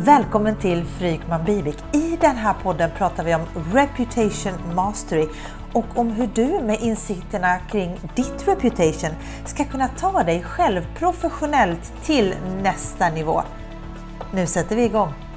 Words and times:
Välkommen 0.00 0.56
till 0.56 0.84
Frykman 0.84 1.44
Bivik. 1.44 1.76
I 1.92 2.16
den 2.20 2.36
här 2.36 2.54
podden 2.62 2.90
pratar 2.96 3.24
vi 3.24 3.34
om 3.34 3.42
Reputation 3.72 4.74
Mastery 4.74 5.26
och 5.72 5.84
om 5.94 6.10
hur 6.10 6.28
du 6.34 6.46
med 6.46 6.80
insikterna 6.80 7.58
kring 7.58 8.00
ditt 8.16 8.48
reputation 8.48 9.10
ska 9.44 9.64
kunna 9.64 9.88
ta 9.88 10.22
dig 10.22 10.42
själv 10.42 10.86
professionellt 10.98 11.92
till 12.02 12.34
nästa 12.62 13.10
nivå. 13.10 13.42
Nu 14.34 14.46
sätter 14.46 14.76
vi 14.76 14.84
igång! 14.84 15.27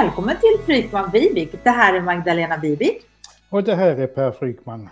Välkommen 0.00 0.36
till 0.36 0.64
Frykman 0.66 1.10
Vivik. 1.10 1.64
Det 1.64 1.70
här 1.70 1.94
är 1.94 2.00
Magdalena 2.00 2.56
Vivik. 2.56 3.06
Och 3.50 3.64
det 3.64 3.74
här 3.74 3.96
är 3.96 4.06
Per 4.06 4.32
Frykman. 4.32 4.88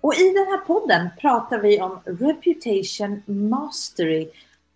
Och 0.00 0.14
i 0.14 0.32
den 0.32 0.46
här 0.46 0.58
podden 0.66 1.08
pratar 1.20 1.58
vi 1.58 1.80
om 1.80 2.00
Reputation 2.04 3.22
Mastery. 3.26 4.28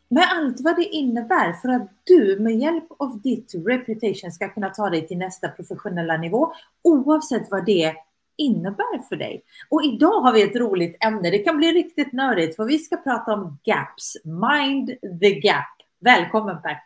Med 0.09 0.25
allt 0.33 0.57
vad 0.61 0.77
det 0.77 0.85
innebär 0.85 1.53
för 1.53 1.69
att 1.69 1.91
du 2.05 2.39
med 2.41 2.57
hjälp 2.57 2.85
av 2.99 3.21
ditt 3.21 3.55
reputation 3.67 4.33
ska 4.33 4.49
kunna 4.49 4.71
ta 4.71 4.91
dig 4.91 5.07
till 5.07 5.19
nästa 5.19 5.49
professionella 5.49 6.17
nivå 6.17 6.53
oavsett 6.83 7.51
vad 7.51 7.67
det 7.67 7.95
innebär 8.37 9.09
för 9.09 9.17
dig. 9.17 9.43
Och 9.69 9.85
idag 9.85 10.21
har 10.21 10.33
vi 10.33 10.43
ett 10.43 10.57
roligt 10.57 11.05
ämne. 11.05 11.31
Det 11.31 11.39
kan 11.39 11.57
bli 11.57 11.73
riktigt 11.73 12.13
nördigt 12.13 12.57
för 12.57 12.65
vi 12.65 12.79
ska 12.79 12.97
prata 12.97 13.33
om 13.33 13.59
gaps. 13.65 14.17
Mind 14.25 14.87
the 15.21 15.41
gap. 15.41 15.65
Välkommen 16.01 16.63
Per. 16.63 16.83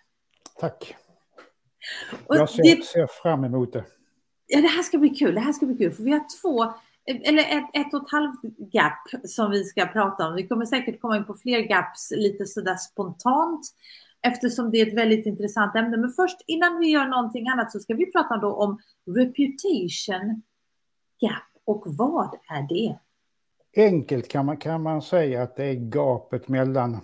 Tack. 0.61 0.97
Jag 2.29 2.51
ser, 2.51 2.63
det, 2.63 2.85
ser, 2.85 3.07
fram 3.23 3.45
emot 3.45 3.73
det. 3.73 3.85
Ja, 4.47 4.61
det 4.61 4.69
här 4.69 4.83
ska 4.83 4.99
bli 4.99 5.09
kul. 5.09 5.35
Det 5.35 5.41
här 5.41 5.53
ska 5.53 5.67
bli 5.67 5.77
kul. 5.77 5.93
För 5.93 6.03
vi 6.03 6.11
har 6.11 6.41
två, 6.43 6.75
eller 7.07 7.43
ett, 7.43 7.87
ett 7.87 7.95
och 7.95 8.03
ett 8.03 8.13
halvt 8.13 8.41
gap 8.73 9.29
som 9.29 9.51
vi 9.51 9.65
ska 9.65 9.87
prata 9.87 10.29
om. 10.29 10.35
Vi 10.35 10.49
kommer 10.49 10.67
säkert 10.67 11.01
komma 11.01 11.17
in 11.17 11.25
på 11.25 11.35
fler 11.35 11.61
gaps 11.61 12.13
lite 12.17 12.47
sådär 12.47 12.77
spontant 12.77 13.67
eftersom 14.23 14.71
det 14.71 14.81
är 14.81 14.87
ett 14.87 14.95
väldigt 14.95 15.27
intressant 15.27 15.77
ämne. 15.77 15.97
Men 15.97 16.13
först 16.13 16.39
innan 16.47 16.79
vi 16.79 16.87
gör 16.87 17.07
någonting 17.07 17.49
annat 17.49 17.73
så 17.73 17.81
ska 17.81 17.95
vi 17.95 18.13
prata 18.13 18.37
då 18.37 18.53
om 18.53 18.79
reputation 19.07 20.43
gap 21.21 21.43
och 21.65 21.83
vad 21.87 22.35
är 22.49 22.69
det? 22.69 22.99
Enkelt 23.77 24.29
kan 24.29 24.47
man, 24.47 24.57
kan 24.57 24.83
man 24.83 25.03
säga 25.03 25.43
att 25.43 25.57
det 25.57 25.65
är 25.65 25.75
gapet 25.75 26.49
mellan 26.49 27.01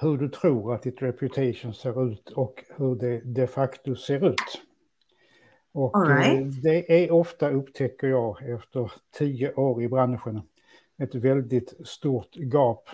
hur 0.00 0.18
du 0.18 0.28
tror 0.28 0.74
att 0.74 0.82
ditt 0.82 1.02
reputation 1.02 1.74
ser 1.74 2.12
ut 2.12 2.30
och 2.30 2.64
hur 2.76 2.94
det 2.94 3.20
de 3.20 3.46
facto 3.46 3.96
ser 3.96 4.28
ut. 4.28 4.62
Och 5.72 6.08
right. 6.08 6.40
Eh, 6.40 6.46
det 6.46 7.04
är 7.04 7.10
ofta, 7.10 7.50
upptäcker 7.50 8.06
jag 8.06 8.48
efter 8.48 8.92
tio 9.18 9.54
år 9.54 9.82
i 9.82 9.88
branschen, 9.88 10.42
ett 10.98 11.14
väldigt 11.14 11.86
stort 11.86 12.36
gap. 12.36 12.88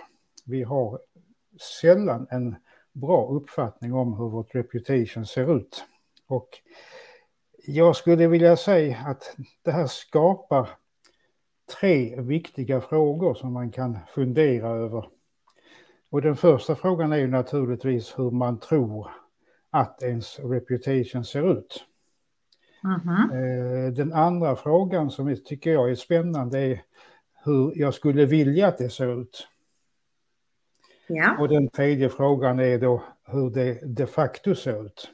Vi 0.44 0.62
har 0.62 1.00
sällan 1.80 2.26
en 2.30 2.56
bra 2.92 3.28
uppfattning 3.28 3.94
om 3.94 4.14
hur 4.14 4.28
vårt 4.28 4.54
reputation 4.54 5.26
ser 5.26 5.56
ut. 5.56 5.84
Och 6.26 6.48
jag 7.66 7.96
skulle 7.96 8.26
vilja 8.26 8.56
säga 8.56 8.98
att 8.98 9.36
det 9.62 9.70
här 9.70 9.86
skapar 9.86 10.68
tre 11.80 12.20
viktiga 12.20 12.80
frågor 12.80 13.34
som 13.34 13.52
man 13.52 13.70
kan 13.70 13.98
fundera 14.14 14.68
över 14.68 15.08
och 16.10 16.22
den 16.22 16.36
första 16.36 16.74
frågan 16.74 17.12
är 17.12 17.16
ju 17.16 17.26
naturligtvis 17.26 18.18
hur 18.18 18.30
man 18.30 18.58
tror 18.60 19.10
att 19.70 20.02
ens 20.02 20.38
reputation 20.38 21.24
ser 21.24 21.58
ut. 21.58 21.84
Mm 22.84 23.00
-hmm. 23.00 23.90
Den 23.90 24.12
andra 24.12 24.56
frågan 24.56 25.10
som 25.10 25.36
tycker 25.44 25.72
jag 25.72 25.90
är 25.90 25.94
spännande 25.94 26.58
är 26.58 26.82
hur 27.44 27.72
jag 27.74 27.94
skulle 27.94 28.26
vilja 28.26 28.68
att 28.68 28.78
det 28.78 28.90
ser 28.90 29.20
ut. 29.22 29.48
Ja. 31.06 31.36
Och 31.38 31.48
den 31.48 31.68
tredje 31.68 32.08
frågan 32.08 32.60
är 32.60 32.78
då 32.78 33.02
hur 33.24 33.50
det 33.50 33.96
de 33.96 34.06
facto 34.06 34.54
ser 34.54 34.86
ut. 34.86 35.10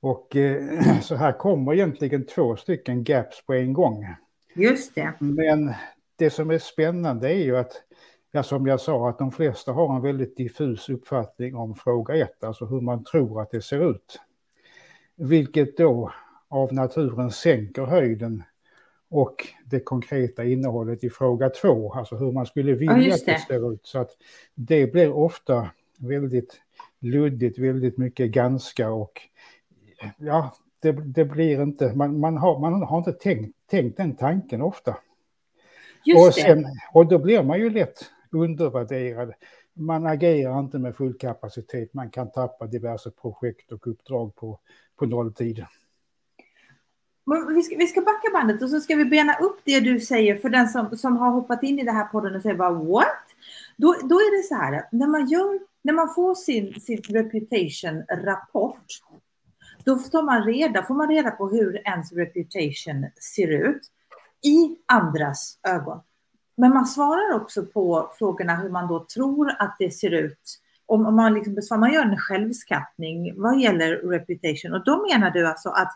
Och 0.00 0.36
eh, 0.36 1.00
så 1.02 1.14
här 1.14 1.32
kommer 1.32 1.74
egentligen 1.74 2.26
två 2.26 2.56
stycken 2.56 3.04
gaps 3.04 3.46
på 3.46 3.54
en 3.54 3.72
gång. 3.72 4.06
Just 4.54 4.94
det. 4.94 5.12
Men 5.18 5.74
det 6.16 6.30
som 6.30 6.50
är 6.50 6.58
spännande 6.58 7.28
är 7.28 7.44
ju 7.44 7.56
att 7.56 7.72
Ja, 8.36 8.42
som 8.42 8.66
jag 8.66 8.80
sa, 8.80 9.08
att 9.08 9.18
de 9.18 9.32
flesta 9.32 9.72
har 9.72 9.96
en 9.96 10.02
väldigt 10.02 10.36
diffus 10.36 10.88
uppfattning 10.88 11.56
om 11.56 11.74
fråga 11.74 12.14
ett, 12.14 12.44
alltså 12.44 12.64
hur 12.64 12.80
man 12.80 13.04
tror 13.04 13.42
att 13.42 13.50
det 13.50 13.62
ser 13.62 13.90
ut. 13.90 14.20
Vilket 15.14 15.76
då 15.76 16.12
av 16.48 16.74
naturen 16.74 17.30
sänker 17.30 17.82
höjden 17.82 18.42
och 19.08 19.46
det 19.64 19.80
konkreta 19.80 20.44
innehållet 20.44 21.04
i 21.04 21.10
fråga 21.10 21.50
två, 21.50 21.92
alltså 21.92 22.16
hur 22.16 22.32
man 22.32 22.46
skulle 22.46 22.72
vilja 22.72 22.98
ja, 22.98 23.14
att 23.14 23.26
det 23.26 23.40
ser 23.48 23.72
ut. 23.72 23.86
Så 23.86 23.98
att 23.98 24.10
det 24.54 24.92
blir 24.92 25.12
ofta 25.12 25.70
väldigt 25.98 26.60
luddigt, 27.00 27.58
väldigt 27.58 27.98
mycket 27.98 28.30
ganska 28.30 28.90
och 28.90 29.20
ja, 30.18 30.54
det, 30.80 30.92
det 30.92 31.24
blir 31.24 31.62
inte, 31.62 31.94
man, 31.94 32.20
man, 32.20 32.36
har, 32.36 32.58
man 32.58 32.82
har 32.82 32.98
inte 32.98 33.12
tänkt, 33.12 33.56
tänkt 33.70 33.96
den 33.96 34.16
tanken 34.16 34.62
ofta. 34.62 34.96
Just 36.04 36.28
och, 36.28 36.34
sen, 36.34 36.66
och 36.92 37.06
då 37.06 37.18
blir 37.18 37.42
man 37.42 37.58
ju 37.58 37.70
lätt 37.70 38.10
undervärderad. 38.30 39.32
Man 39.74 40.06
agerar 40.06 40.58
inte 40.58 40.78
med 40.78 40.96
full 40.96 41.18
kapacitet, 41.18 41.94
man 41.94 42.10
kan 42.10 42.30
tappa 42.30 42.66
diverse 42.66 43.10
projekt 43.10 43.72
och 43.72 43.86
uppdrag 43.86 44.34
på, 44.34 44.60
på 44.96 45.06
nolltid. 45.06 45.64
Vi 47.54 47.62
ska, 47.62 47.76
vi 47.76 47.86
ska 47.86 48.00
backa 48.00 48.30
bandet 48.32 48.62
och 48.62 48.70
så 48.70 48.80
ska 48.80 48.96
vi 48.96 49.04
bena 49.04 49.34
upp 49.38 49.60
det 49.64 49.80
du 49.80 50.00
säger 50.00 50.36
för 50.36 50.48
den 50.48 50.68
som, 50.68 50.96
som 50.96 51.16
har 51.16 51.30
hoppat 51.30 51.62
in 51.62 51.78
i 51.78 51.84
det 51.84 51.92
här 51.92 52.04
podden 52.04 52.36
och 52.36 52.42
säger 52.42 52.56
bara 52.56 52.72
what? 52.72 53.24
Då, 53.76 53.92
då 53.92 54.14
är 54.14 54.36
det 54.36 54.48
så 54.48 54.54
här, 54.54 54.88
när 54.92 55.06
man, 55.06 55.26
gör, 55.26 55.58
när 55.82 55.92
man 55.92 56.14
får 56.14 56.34
sin, 56.34 56.80
sin 56.80 56.98
reputation-rapport, 56.98 58.86
då 59.84 59.98
får 59.98 60.22
man, 60.22 60.44
reda, 60.44 60.82
får 60.82 60.94
man 60.94 61.08
reda 61.08 61.30
på 61.30 61.48
hur 61.48 61.88
ens 61.88 62.12
reputation 62.12 63.06
ser 63.34 63.48
ut 63.48 63.82
i 64.42 64.76
andras 64.86 65.58
ögon. 65.68 66.00
Men 66.56 66.74
man 66.74 66.86
svarar 66.86 67.34
också 67.34 67.66
på 67.66 68.12
frågorna 68.18 68.56
hur 68.56 68.70
man 68.70 68.88
då 68.88 69.04
tror 69.14 69.56
att 69.58 69.76
det 69.78 69.90
ser 69.90 70.10
ut. 70.10 70.60
Om 70.86 71.16
man, 71.16 71.34
liksom, 71.34 71.80
man 71.80 71.92
gör 71.92 72.02
en 72.02 72.18
självskattning 72.18 73.40
vad 73.40 73.60
gäller 73.60 73.96
reputation. 73.96 74.72
Och 74.72 74.84
då 74.84 75.06
menar 75.10 75.30
du 75.30 75.46
alltså 75.46 75.68
att 75.68 75.92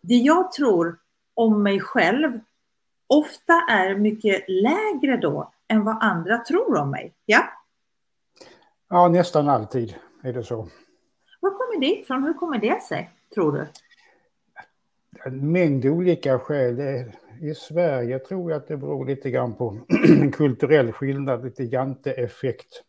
det 0.00 0.14
jag 0.14 0.52
tror 0.52 0.98
om 1.34 1.62
mig 1.62 1.80
själv 1.80 2.40
ofta 3.06 3.52
är 3.70 3.96
mycket 3.96 4.44
lägre 4.48 5.16
då 5.16 5.52
än 5.68 5.84
vad 5.84 5.98
andra 6.00 6.38
tror 6.38 6.76
om 6.76 6.90
mig. 6.90 7.14
Ja? 7.26 7.44
Ja, 8.88 9.08
nästan 9.08 9.48
alltid 9.48 9.94
är 10.22 10.32
det 10.32 10.42
så. 10.42 10.68
Var 11.40 11.50
kommer 11.50 11.80
det 11.80 12.00
ifrån? 12.00 12.24
Hur 12.24 12.34
kommer 12.34 12.58
det 12.58 12.82
sig, 12.82 13.10
tror 13.34 13.52
du? 13.52 13.66
En 15.24 15.52
mängd 15.52 15.86
olika 15.86 16.38
skäl. 16.38 16.76
Det 16.76 17.12
i 17.40 17.54
Sverige 17.54 18.18
tror 18.18 18.50
jag 18.50 18.58
att 18.58 18.68
det 18.68 18.76
beror 18.76 19.06
lite 19.06 19.30
grann 19.30 19.54
på 19.54 19.78
en 20.08 20.32
kulturell 20.32 20.92
skillnad, 20.92 21.44
lite 21.44 21.64
janteeffekt. 21.64 22.82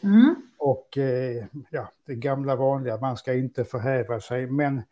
Mm. 0.00 0.34
Och 0.58 0.98
eh, 0.98 1.44
ja, 1.70 1.90
det 2.06 2.14
gamla 2.14 2.56
vanliga, 2.56 2.96
man 2.96 3.16
ska 3.16 3.34
inte 3.34 3.64
förhäva 3.64 4.20
sig. 4.20 4.46
Men 4.46 4.82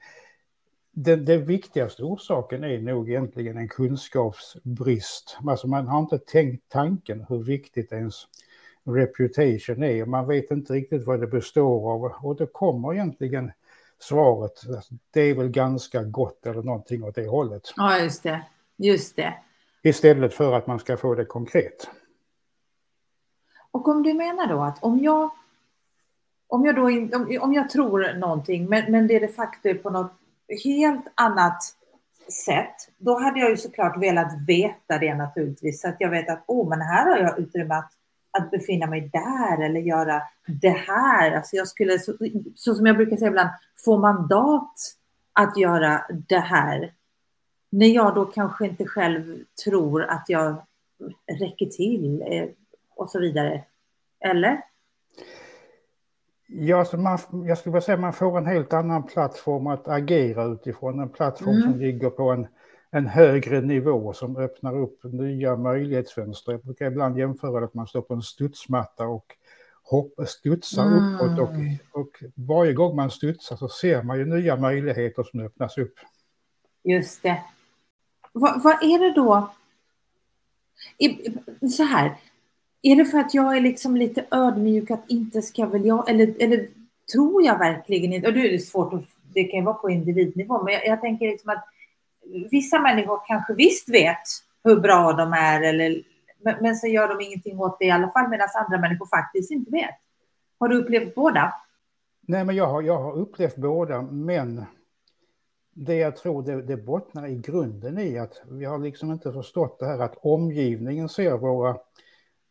den, 0.93 1.25
den 1.25 1.44
viktigaste 1.44 2.02
orsaken 2.02 2.64
är 2.64 2.79
nog 2.79 3.11
egentligen 3.11 3.56
en 3.56 3.69
kunskapsbrist. 3.69 5.38
Alltså 5.46 5.69
man 5.69 5.87
har 5.87 6.00
inte 6.00 6.19
tänkt 6.19 6.64
tanken 6.69 7.26
hur 7.29 7.43
viktigt 7.43 7.93
ens 7.93 8.26
reputation 8.85 9.82
är. 9.82 10.06
Man 10.06 10.29
vet 10.29 10.50
inte 10.50 10.73
riktigt 10.73 11.06
vad 11.06 11.20
det 11.20 11.26
består 11.26 11.93
av 11.93 12.12
och 12.23 12.37
då 12.37 12.46
kommer 12.46 12.94
egentligen 12.94 13.52
svaret. 13.99 14.52
Det 15.11 15.20
är 15.20 15.35
väl 15.35 15.49
ganska 15.49 16.02
gott 16.02 16.46
eller 16.46 16.62
någonting 16.62 17.05
åt 17.05 17.14
det 17.14 17.26
hållet. 17.26 17.62
Ja, 17.76 17.99
just 17.99 18.23
det. 18.23 18.43
Just 18.81 19.17
det. 19.17 19.35
Istället 19.82 20.35
för 20.35 20.53
att 20.53 20.67
man 20.67 20.79
ska 20.79 20.97
få 20.97 21.15
det 21.15 21.25
konkret. 21.25 21.91
Och 23.71 23.88
om 23.88 24.03
du 24.03 24.15
menar 24.15 24.47
då 24.47 24.62
att 24.62 24.85
om 24.85 24.99
jag, 24.99 25.31
om 26.47 26.65
jag, 26.65 26.77
då, 26.77 26.82
om, 27.17 27.38
om 27.41 27.53
jag 27.53 27.71
tror 27.71 28.15
någonting 28.15 28.69
men, 28.69 28.93
men 28.93 29.06
det 29.06 29.17
är 29.17 29.21
de 29.21 29.29
facto 29.29 29.75
på 29.75 29.91
något 29.91 30.12
helt 30.65 31.06
annat 31.15 31.62
sätt, 32.44 32.75
då 32.99 33.19
hade 33.19 33.41
jag 33.41 33.50
ju 33.50 33.56
såklart 33.56 34.03
velat 34.03 34.47
veta 34.47 34.99
det 34.99 35.15
naturligtvis. 35.15 35.81
Så 35.81 35.88
att 35.88 35.97
jag 35.99 36.11
vet 36.11 36.29
att 36.29 36.44
oh, 36.47 36.69
men 36.69 36.81
här 36.81 37.11
har 37.11 37.19
jag 37.19 37.38
utrymme 37.38 37.75
att 37.75 37.93
att 38.33 38.50
befinna 38.50 38.87
mig 38.87 39.11
där 39.12 39.65
eller 39.65 39.81
göra 39.81 40.23
det 40.47 40.71
här. 40.71 41.37
Alltså 41.37 41.56
jag 41.56 41.69
skulle, 41.69 41.99
så, 41.99 42.12
så 42.55 42.75
som 42.75 42.87
jag 42.87 42.97
brukar 42.97 43.17
säga 43.17 43.29
ibland, 43.29 43.50
få 43.85 43.99
mandat 43.99 44.75
att 45.33 45.56
göra 45.56 46.06
det 46.29 46.38
här. 46.38 46.93
När 47.70 47.87
jag 47.87 48.14
då 48.14 48.25
kanske 48.25 48.67
inte 48.67 48.87
själv 48.87 49.44
tror 49.64 50.02
att 50.02 50.25
jag 50.28 50.67
räcker 51.40 51.67
till 51.67 52.22
eh, 52.26 52.49
och 52.96 53.11
så 53.11 53.20
vidare. 53.20 53.64
Eller? 54.20 54.61
Ja, 56.46 56.84
så 56.84 56.96
man, 56.96 57.19
jag 57.46 57.58
skulle 57.58 57.72
vilja 57.72 57.81
säga 57.81 57.94
att 57.94 58.00
man 58.00 58.12
får 58.12 58.38
en 58.38 58.46
helt 58.46 58.72
annan 58.72 59.06
plattform 59.06 59.67
att 59.67 59.88
agera 59.88 60.44
utifrån. 60.44 61.00
En 61.00 61.08
plattform 61.08 61.56
mm. 61.56 61.62
som 61.62 61.81
ligger 61.81 62.11
på 62.11 62.31
en, 62.31 62.46
en 62.90 63.06
högre 63.06 63.61
nivå 63.61 64.12
som 64.12 64.37
öppnar 64.37 64.78
upp 64.78 65.05
nya 65.05 65.56
möjlighetsfönster. 65.56 66.52
Jag 66.52 66.62
brukar 66.62 66.87
ibland 66.87 67.19
jämföra 67.19 67.64
att 67.64 67.75
man 67.75 67.87
står 67.87 68.02
på 68.02 68.14
en 68.14 68.23
studsmatta 68.23 69.06
och 69.06 69.26
hoppa, 69.82 70.26
studsar 70.26 70.87
mm. 70.87 71.14
uppåt 71.14 71.38
och, 71.38 72.00
och 72.00 72.11
varje 72.34 72.73
gång 72.73 72.96
man 72.96 73.11
studsar 73.11 73.56
så 73.56 73.69
ser 73.69 74.02
man 74.02 74.19
ju 74.19 74.25
nya 74.25 74.56
möjligheter 74.56 75.23
som 75.23 75.40
öppnas 75.40 75.78
upp. 75.78 75.94
Just 76.84 77.23
det. 77.23 77.43
Vad, 78.32 78.62
vad 78.62 78.82
är 78.82 78.99
det 78.99 79.12
då? 79.12 79.50
Så 81.71 81.82
här, 81.82 82.17
är 82.82 82.97
det 82.97 83.05
för 83.05 83.19
att 83.19 83.35
jag 83.35 83.56
är 83.56 83.61
liksom 83.61 83.97
lite 83.97 84.25
ödmjuk 84.31 84.91
att 84.91 85.05
inte 85.11 85.43
ska 85.43 85.67
väl 85.67 85.87
jag, 85.87 86.11
eller, 86.11 86.35
eller 86.43 86.69
tror 87.12 87.43
jag 87.43 87.59
verkligen 87.59 88.12
inte, 88.12 88.29
och 88.29 88.35
det 88.35 88.55
är 88.55 88.59
svårt 88.59 88.93
att, 88.93 89.05
det 89.35 89.44
kan 89.44 89.59
ju 89.59 89.65
vara 89.65 89.75
på 89.75 89.91
individnivå, 89.91 90.62
men 90.62 90.75
jag, 90.75 90.87
jag 90.87 91.00
tänker 91.00 91.27
liksom 91.27 91.50
att 91.50 91.65
vissa 92.50 92.79
människor 92.79 93.21
kanske 93.27 93.55
visst 93.55 93.88
vet 93.88 94.23
hur 94.65 94.81
bra 94.81 95.12
de 95.12 95.33
är, 95.33 95.62
eller, 95.62 96.03
men, 96.43 96.55
men 96.61 96.76
så 96.76 96.87
gör 96.87 97.09
de 97.09 97.25
ingenting 97.25 97.61
åt 97.61 97.79
det 97.79 97.85
i 97.85 97.91
alla 97.91 98.11
fall, 98.11 98.29
medan 98.29 98.49
andra 98.55 98.79
människor 98.79 99.06
faktiskt 99.06 99.50
inte 99.50 99.71
vet. 99.71 99.94
Har 100.59 100.69
du 100.69 100.76
upplevt 100.76 101.15
båda? 101.15 101.55
Nej, 102.21 102.44
men 102.44 102.56
jag 102.56 102.67
har, 102.67 102.83
jag 102.83 102.99
har 102.99 103.12
upplevt 103.12 103.56
båda, 103.56 104.03
men 104.03 104.65
det 105.85 105.94
jag 105.94 106.17
tror 106.17 106.43
det, 106.43 106.62
det 106.62 106.77
bottnar 106.77 107.27
i 107.27 107.35
grunden 107.35 107.99
i 107.99 108.19
att 108.19 108.43
vi 108.50 108.65
har 108.65 108.79
liksom 108.79 109.12
inte 109.12 109.32
förstått 109.32 109.79
det 109.79 109.87
här 109.87 109.99
att 109.99 110.17
omgivningen 110.23 111.09
ser 111.09 111.37
våra 111.37 111.77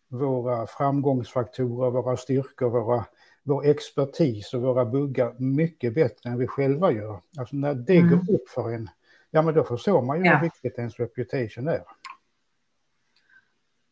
våra 0.09 0.67
framgångsfaktorer, 0.67 1.91
våra 1.91 2.17
styrkor, 2.17 2.69
våra, 2.69 3.05
vår 3.43 3.65
expertis 3.65 4.53
och 4.53 4.61
våra 4.61 4.85
buggar 4.85 5.35
mycket 5.37 5.93
bättre 5.93 6.29
än 6.29 6.37
vi 6.37 6.47
själva 6.47 6.91
gör. 6.91 7.21
Alltså 7.37 7.55
när 7.55 7.73
det 7.73 7.97
mm. 7.97 8.09
går 8.09 8.35
upp 8.35 8.49
för 8.49 8.73
en, 8.73 8.89
ja 9.31 9.41
men 9.41 9.53
då 9.53 9.63
förstår 9.63 10.01
man 10.01 10.19
ju 10.19 10.25
ja. 10.25 10.35
hur 10.35 10.43
viktigt 10.43 10.77
ens 10.77 10.99
reputation 10.99 11.67
är. 11.67 11.83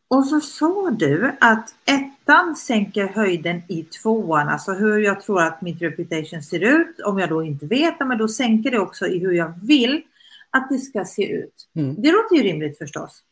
Och 0.09 0.25
så 0.25 0.39
sa 0.39 0.89
du 0.89 1.36
att 1.42 1.75
ettan 1.86 2.56
sänker 2.56 3.07
höjden 3.07 3.62
i 3.68 3.83
tvåan, 3.83 4.50
alltså 4.50 4.71
hur 4.71 5.00
jag 5.00 5.21
tror 5.21 5.42
att 5.42 5.62
mitt 5.62 5.81
reputation 5.81 6.44
ser 6.44 6.59
ut. 6.59 7.00
Om 7.06 7.19
jag 7.19 7.30
då 7.30 7.44
inte 7.44 7.65
vet, 7.65 8.00
men 8.00 8.18
då 8.18 8.27
sänker 8.27 8.71
det 8.71 8.80
också 8.80 9.07
i 9.07 9.19
hur 9.19 9.31
jag 9.31 9.54
vill 9.63 10.01
att 10.50 10.69
det 10.69 10.77
ska 10.77 11.06
se 11.06 11.31
ut. 11.31 11.68
Mm. 11.75 11.95
Det 12.01 12.12
låter 12.12 12.36
ju 12.36 12.44
rimligt 12.44 12.77
förstås. 12.77 13.24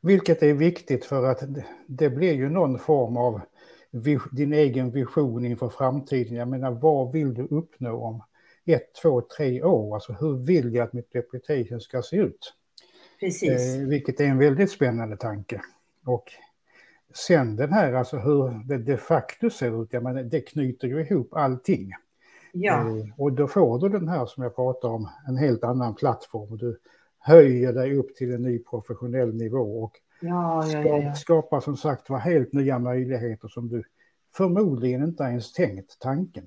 Vilket 0.00 0.42
är 0.42 0.54
viktigt 0.54 1.04
för 1.04 1.24
att 1.24 1.42
det 1.86 2.10
blir 2.10 2.34
ju 2.34 2.48
någon 2.48 2.78
form 2.78 3.16
av 3.16 3.40
din 4.32 4.52
egen 4.52 4.90
vision 4.90 5.44
inför 5.44 5.68
framtiden. 5.68 6.36
Jag 6.36 6.48
menar, 6.48 6.70
vad 6.70 7.12
vill 7.12 7.34
du 7.34 7.42
uppnå 7.42 8.04
om 8.04 8.22
ett, 8.66 8.94
två, 9.02 9.20
tre 9.20 9.62
år? 9.62 9.94
Alltså 9.94 10.12
hur 10.12 10.46
vill 10.46 10.74
jag 10.74 10.84
att 10.84 10.92
mitt 10.92 11.14
reputation 11.14 11.80
ska 11.80 12.02
se 12.02 12.16
ut? 12.16 12.54
Precis. 13.20 13.76
Eh, 13.76 13.88
vilket 13.88 14.20
är 14.20 14.24
en 14.24 14.38
väldigt 14.38 14.70
spännande 14.70 15.16
tanke. 15.16 15.62
Och 16.08 16.32
sen 17.14 17.56
den 17.56 17.72
här, 17.72 17.92
alltså 17.92 18.16
hur 18.16 18.68
det 18.68 18.78
de 18.78 18.96
facto 18.96 19.50
ser 19.50 19.82
ut, 19.82 19.92
jag 19.92 20.02
menar, 20.02 20.22
det 20.22 20.40
knyter 20.40 20.88
ju 20.88 21.00
ihop 21.00 21.34
allting. 21.34 21.92
Ja. 22.52 22.80
Eh, 22.80 23.04
och 23.16 23.32
då 23.32 23.48
får 23.48 23.78
du 23.78 23.88
den 23.88 24.08
här 24.08 24.26
som 24.26 24.42
jag 24.42 24.56
pratar 24.56 24.88
om, 24.88 25.08
en 25.28 25.36
helt 25.36 25.64
annan 25.64 25.94
plattform. 25.94 26.56
Du 26.56 26.78
höjer 27.18 27.72
dig 27.72 27.96
upp 27.96 28.14
till 28.14 28.34
en 28.34 28.42
ny 28.42 28.58
professionell 28.58 29.34
nivå 29.34 29.82
och 29.82 29.92
ja, 30.20 30.66
ja, 30.66 30.98
ja, 30.98 31.14
skapar 31.14 31.60
som 31.60 31.76
sagt 31.76 32.10
var 32.10 32.18
helt 32.18 32.52
nya 32.52 32.78
möjligheter 32.78 33.48
som 33.48 33.68
du 33.68 33.82
förmodligen 34.36 35.04
inte 35.04 35.22
ens 35.22 35.52
tänkt 35.52 35.98
tanken. 35.98 36.46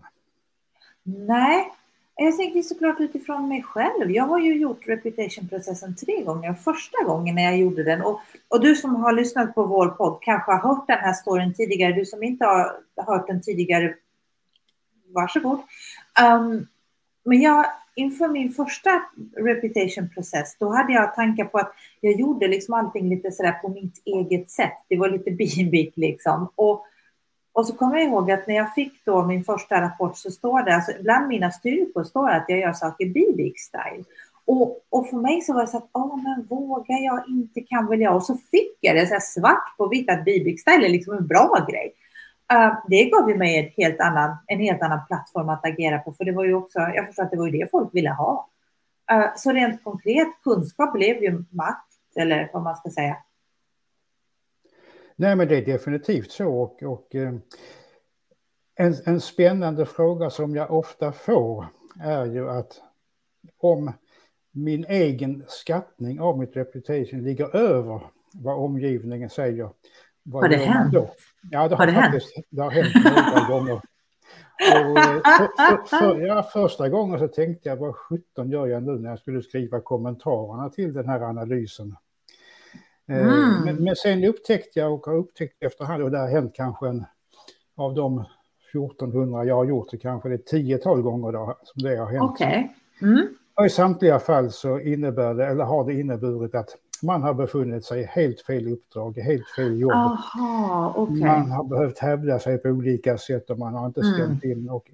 Nej, 1.04 1.72
jag 2.16 2.38
tänker 2.38 2.62
såklart 2.62 3.00
utifrån 3.00 3.48
mig 3.48 3.64
själv. 3.64 4.12
Jag 4.12 4.24
har 4.24 4.40
ju 4.40 4.58
gjort 4.58 4.88
reputation-processen 4.88 5.96
tre 5.96 6.24
gånger. 6.24 6.54
Första 6.54 7.04
gången 7.04 7.36
när 7.36 7.44
jag 7.44 7.58
gjorde 7.58 7.84
den 7.84 8.02
och, 8.02 8.20
och 8.48 8.62
du 8.62 8.76
som 8.76 8.96
har 8.96 9.14
lyssnat 9.14 9.56
på 9.56 9.64
vår 9.64 9.88
podd 9.88 10.18
kanske 10.22 10.52
har 10.52 10.60
hört 10.60 10.88
den 10.88 11.00
här 11.00 11.14
storyn 11.14 11.54
tidigare. 11.54 11.94
Du 11.94 12.06
som 12.06 12.24
inte 12.24 12.46
har 12.46 12.80
hört 12.96 13.28
den 13.28 13.42
tidigare, 13.42 13.96
varsågod. 15.14 15.60
Um, 16.22 16.68
men 17.24 17.42
jag 17.42 17.66
inför 17.96 18.28
min 18.28 18.52
första 18.52 19.02
reputation-process, 19.38 20.58
då 20.60 20.70
hade 20.70 20.94
jag 20.94 21.16
tankar 21.16 21.46
på 21.46 21.58
att 21.58 21.74
jag 22.02 22.20
gjorde 22.20 22.48
liksom 22.48 22.74
allting 22.74 23.10
lite 23.10 23.32
sådär 23.32 23.52
på 23.52 23.70
mitt 23.70 24.02
eget 24.06 24.50
sätt. 24.50 24.78
Det 24.90 24.98
var 24.98 25.10
lite 25.10 25.32
bimbik 25.56 25.94
liksom. 25.96 26.52
Och, 26.56 26.86
och 27.54 27.68
så 27.68 27.74
kommer 27.74 27.98
jag 27.98 28.08
ihåg 28.08 28.32
att 28.32 28.48
när 28.48 28.56
jag 28.56 28.74
fick 28.74 29.06
då 29.06 29.24
min 29.24 29.44
första 29.44 29.82
rapport 29.82 30.18
så 30.18 30.32
står 30.32 30.64
det, 30.64 30.76
alltså 30.76 30.92
bland 31.02 31.28
mina 31.28 31.52
styrkor 31.52 32.04
står 32.04 32.28
det 32.28 32.36
att 32.36 32.46
jag 32.48 32.60
gör 32.60 32.74
saker 32.74 33.06
bibik-style. 33.06 34.04
Och, 34.46 34.80
och 34.90 35.10
för 35.10 35.18
mig 35.18 35.42
så 35.42 35.54
var 35.54 35.62
det 35.62 35.68
så 35.68 35.78
att, 35.78 35.90
åh 35.94 36.24
men 36.24 36.46
vågar 36.50 37.06
jag 37.06 37.24
inte, 37.28 37.62
kan 37.62 37.88
väl 37.88 38.02
jag? 38.02 38.16
Och 38.16 38.24
så 38.24 38.38
fick 38.52 38.78
jag 38.80 38.96
det 38.96 39.08
så 39.08 39.40
svart 39.40 39.78
på 39.78 39.88
vitt 39.88 40.10
att 40.10 40.26
bibik-style 40.26 40.86
är 40.86 40.90
liksom 40.90 41.18
en 41.18 41.28
bra 41.28 41.66
grej. 41.70 41.94
Uh, 42.54 42.74
det 42.88 43.10
gav 43.10 43.30
ju 43.30 43.38
mig 43.38 43.60
en 43.60 43.84
helt, 43.84 44.00
annan, 44.00 44.38
en 44.48 44.60
helt 44.60 44.82
annan 44.82 45.00
plattform 45.08 45.50
att 45.50 45.66
agera 45.66 46.00
på, 46.00 46.14
för 46.14 46.26
det 46.26 46.32
var 46.32 46.44
ju 46.46 46.54
också, 46.54 46.80
jag 46.80 47.06
förstår 47.06 47.24
att 47.24 47.32
det 47.32 47.38
var 47.38 47.46
ju 47.48 47.60
det 47.60 47.72
folk 47.72 47.90
ville 47.96 48.10
ha. 48.10 48.48
Uh, 49.14 49.26
så 49.36 49.52
rent 49.52 49.84
konkret, 49.84 50.28
kunskap 50.44 50.94
blev 50.94 51.24
ju 51.24 51.44
makt, 51.50 51.88
eller 52.16 52.50
vad 52.54 52.64
man 52.64 52.76
ska 52.76 52.90
säga. 52.90 53.18
Nej, 55.22 55.36
men 55.36 55.48
det 55.48 55.58
är 55.58 55.66
definitivt 55.66 56.32
så. 56.32 56.48
Och, 56.48 56.84
och 56.84 57.16
eh, 57.16 57.34
en, 58.76 58.96
en 59.06 59.22
spännande 59.22 59.86
fråga 59.86 60.30
som 60.30 60.56
jag 60.56 60.72
ofta 60.72 61.12
får 61.12 61.66
är 62.04 62.26
ju 62.26 62.50
att 62.50 62.82
om 63.58 63.92
min 64.52 64.86
egen 64.86 65.44
skattning 65.48 66.22
av 66.22 66.40
mitt 66.40 66.56
reputation 66.56 67.24
ligger 67.24 67.56
över 67.56 68.02
vad 68.34 68.58
omgivningen 68.58 69.30
säger, 69.30 69.70
vad 70.24 70.44
har 70.44 70.50
det 70.50 70.56
hänt? 70.56 70.94
Då? 70.94 71.10
Ja, 71.52 71.68
det 71.68 71.76
har, 71.76 71.86
har 71.86 71.86
det 71.86 72.02
faktiskt 72.02 72.36
hänt? 72.36 72.48
Det 72.50 72.62
har 72.62 72.72
hänt 72.72 72.94
några 72.96 73.60
gånger. 73.60 73.82
Och, 74.72 74.98
eh, 74.98 75.22
för, 75.38 75.48
för, 75.58 75.98
för, 76.00 76.22
ja, 76.22 76.44
första 76.44 76.90
gången 76.90 77.20
så 77.20 77.28
tänkte 77.28 77.70
jag, 77.70 77.76
vad 77.76 77.96
sjutton 77.96 78.50
gör 78.50 78.68
jag 78.68 78.84
nu 78.84 78.92
när 78.92 79.10
jag 79.10 79.20
skulle 79.20 79.42
skriva 79.42 79.80
kommentarerna 79.80 80.70
till 80.70 80.94
den 80.94 81.10
här 81.10 81.22
analysen? 81.22 81.96
Eh, 83.10 83.18
mm. 83.18 83.66
Men, 83.66 83.84
men, 83.84 83.96
sen 83.96 84.24
upptäckte 84.24 84.80
jag 84.80 84.94
och 84.94 85.06
har 85.06 85.16
upptäckt 85.16 85.64
efterhand, 85.64 86.04
och 86.04 86.12
det 86.12 86.18
har 86.18 86.28
hänt 86.28 86.56
kanske 86.56 86.88
en 86.88 87.06
av 87.76 87.96
de 87.96 88.26
1400 88.74 89.46
jag 89.46 89.56
har 89.56 89.66
gjort, 89.66 89.92
det 89.92 89.98
kanske 89.98 90.30
det 90.30 90.36
är 90.36 90.38
tiotal 90.38 91.02
gånger 91.02 91.32
då, 91.32 91.58
som 91.64 91.84
det 91.84 91.96
har 91.96 92.12
hänt. 92.12 92.32
Okay. 92.32 92.68
Mm. 93.02 93.28
Och 93.56 93.66
I 93.66 93.70
samtliga 93.70 94.20
fall 94.20 94.52
så 94.52 94.80
innebär 94.80 95.34
det, 95.34 95.46
eller 95.46 95.64
har 95.64 95.86
det 95.86 95.94
inneburit 95.94 96.56
att 96.56 96.70
man 97.04 97.24
har 97.24 97.34
befunnit 97.34 97.86
sig 97.86 98.02
i 98.02 98.04
helt 98.04 98.42
fel 98.42 98.68
uppdrag, 98.68 99.18
helt 99.18 99.50
fel 99.56 99.80
jobb. 99.80 99.92
Aha, 99.92 100.94
okay. 100.98 101.20
Man 101.20 101.52
har 101.52 101.64
behövt 101.64 102.00
hävda 102.00 102.40
sig 102.40 102.58
på 102.58 102.70
olika 102.70 103.18
sätt 103.18 103.50
och 103.50 103.60
man 103.60 103.74
har 103.74 103.86
inte 103.86 104.04
stämt 104.04 104.44
mm. 104.44 104.60
in. 104.60 104.70
Och 104.70 104.92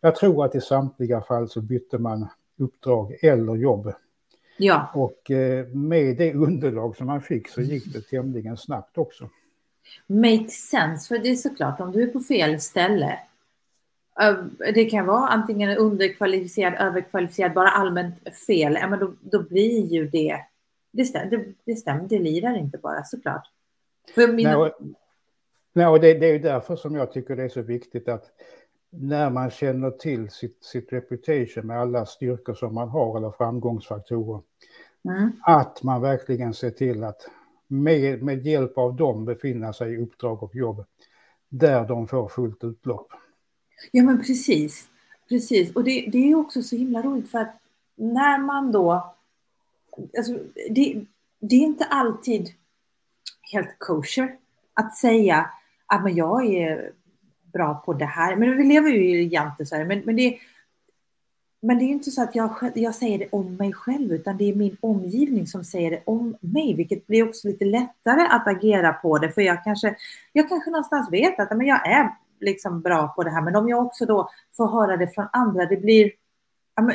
jag 0.00 0.16
tror 0.16 0.44
att 0.44 0.54
i 0.54 0.60
samtliga 0.60 1.20
fall 1.20 1.48
så 1.48 1.60
bytte 1.60 1.98
man 1.98 2.28
uppdrag 2.58 3.16
eller 3.22 3.54
jobb. 3.54 3.92
Ja. 4.56 4.90
Och 4.94 5.30
eh, 5.30 5.66
med 5.66 6.16
det 6.16 6.34
underlag 6.34 6.96
som 6.96 7.06
man 7.06 7.22
fick 7.22 7.48
så 7.48 7.60
gick 7.60 7.92
det 7.92 8.00
tämligen 8.00 8.56
snabbt 8.56 8.98
också. 8.98 9.28
Makes 10.06 10.68
sense, 10.70 11.08
för 11.08 11.18
det 11.18 11.28
är 11.28 11.36
såklart 11.36 11.80
om 11.80 11.92
du 11.92 12.02
är 12.02 12.06
på 12.06 12.20
fel 12.20 12.60
ställe. 12.60 13.18
Eh, 14.20 14.36
det 14.74 14.84
kan 14.84 15.06
vara 15.06 15.28
antingen 15.28 15.78
underkvalificerad, 15.78 16.74
överkvalificerad, 16.74 17.52
bara 17.52 17.68
allmänt 17.68 18.36
fel. 18.46 18.78
Men 18.90 18.98
då, 18.98 19.14
då 19.20 19.42
blir 19.42 19.86
ju 19.86 20.08
det 20.08 20.40
det 20.96 21.04
stämmer, 21.04 21.30
det, 21.30 21.44
det, 21.64 21.76
stämmer, 21.76 22.08
det 22.08 22.18
lirar 22.18 22.58
inte 22.58 22.78
bara 22.78 23.04
såklart. 23.04 23.46
För 24.14 24.28
mina... 24.28 24.50
Nej, 24.50 24.58
och, 24.58 24.72
nej, 25.72 25.86
och 25.86 26.00
det, 26.00 26.14
det, 26.14 26.26
är 26.26 26.38
därför 26.38 26.76
som 26.76 26.94
jag 26.94 27.12
tycker 27.12 27.36
det 27.36 27.42
är 27.42 27.48
så 27.48 27.62
viktigt 27.62 28.08
att 28.08 28.30
när 28.98 29.30
man 29.30 29.50
känner 29.50 29.90
till 29.90 30.30
sitt, 30.30 30.64
sitt 30.64 30.92
reputation 30.92 31.66
med 31.66 31.80
alla 31.80 32.06
styrkor 32.06 32.54
som 32.54 32.74
man 32.74 32.88
har 32.88 33.16
eller 33.16 33.30
framgångsfaktorer, 33.30 34.42
mm. 35.08 35.32
att 35.42 35.82
man 35.82 36.02
verkligen 36.02 36.54
ser 36.54 36.70
till 36.70 37.04
att 37.04 37.28
med, 37.66 38.22
med 38.22 38.46
hjälp 38.46 38.78
av 38.78 38.96
dem 38.96 39.24
befinna 39.24 39.72
sig 39.72 39.92
i 39.92 39.96
uppdrag 39.96 40.42
och 40.42 40.54
jobb 40.54 40.84
där 41.48 41.88
de 41.88 42.08
får 42.08 42.28
fullt 42.28 42.64
utlopp. 42.64 43.12
Ja 43.92 44.02
men 44.02 44.22
precis, 44.22 44.88
precis. 45.28 45.72
Och 45.76 45.84
det, 45.84 46.08
det 46.12 46.30
är 46.30 46.34
också 46.34 46.62
så 46.62 46.76
himla 46.76 47.02
roligt 47.02 47.30
för 47.30 47.38
att 47.38 47.60
när 47.96 48.38
man 48.38 48.72
då 48.72 49.14
alltså, 50.18 50.38
det, 50.70 51.04
det 51.40 51.56
är 51.56 51.60
inte 51.60 51.84
alltid 51.84 52.50
helt 53.52 53.78
kosher 53.78 54.36
att 54.74 54.96
säga 54.96 55.50
att 55.86 56.02
men 56.02 56.14
jag 56.14 56.46
är 56.46 56.92
bra 57.54 57.82
på 57.86 57.92
det 57.92 58.04
här. 58.04 58.36
Men 58.36 58.56
vi 58.56 58.64
lever 58.64 58.90
ju 58.90 59.22
i 59.22 59.28
Jante 59.28 59.66
så 59.66 59.76
här, 59.76 59.84
men, 59.84 60.02
men 60.04 60.16
det 60.16 60.38
men 61.66 61.78
det 61.78 61.84
är 61.84 61.88
inte 61.88 62.10
så 62.10 62.22
att 62.22 62.34
jag, 62.34 62.50
jag 62.74 62.94
säger 62.94 63.18
det 63.18 63.28
om 63.32 63.56
mig 63.56 63.72
själv, 63.72 64.12
utan 64.12 64.36
det 64.36 64.50
är 64.50 64.54
min 64.54 64.76
omgivning 64.80 65.46
som 65.46 65.64
säger 65.64 65.90
det 65.90 66.02
om 66.04 66.36
mig, 66.40 66.74
vilket 66.74 67.06
blir 67.06 67.28
också 67.28 67.48
lite 67.48 67.64
lättare 67.64 68.22
att 68.30 68.48
agera 68.48 68.92
på 68.92 69.18
det, 69.18 69.30
för 69.30 69.42
jag 69.42 69.64
kanske, 69.64 69.96
jag 70.32 70.48
kanske 70.48 70.70
någonstans 70.70 71.12
vet 71.12 71.40
att 71.40 71.56
men 71.56 71.66
jag 71.66 71.88
är 71.88 72.10
liksom 72.40 72.80
bra 72.80 73.08
på 73.08 73.22
det 73.22 73.30
här, 73.30 73.42
men 73.42 73.56
om 73.56 73.68
jag 73.68 73.86
också 73.86 74.06
då 74.06 74.30
får 74.56 74.68
höra 74.68 74.96
det 74.96 75.08
från 75.08 75.26
andra, 75.32 75.66
det 75.66 75.76
blir, 75.76 76.10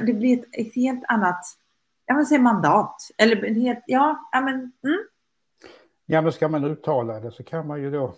det 0.05 0.13
blir 0.13 0.39
ett, 0.39 0.45
ett 0.51 0.75
helt 0.75 1.03
annat, 1.07 1.41
jag 2.05 2.17
vill 2.17 2.25
säga 2.25 2.41
mandat, 2.41 2.95
eller 3.17 3.45
en 3.45 3.55
helt, 3.55 3.83
ja, 3.85 4.29
men, 4.33 4.55
mm. 4.55 5.05
Ja, 6.05 6.21
men 6.21 6.31
ska 6.31 6.47
man 6.47 6.63
uttala 6.63 7.19
det 7.19 7.31
så 7.31 7.43
kan 7.43 7.67
man 7.67 7.81
ju 7.81 7.91
då 7.91 8.13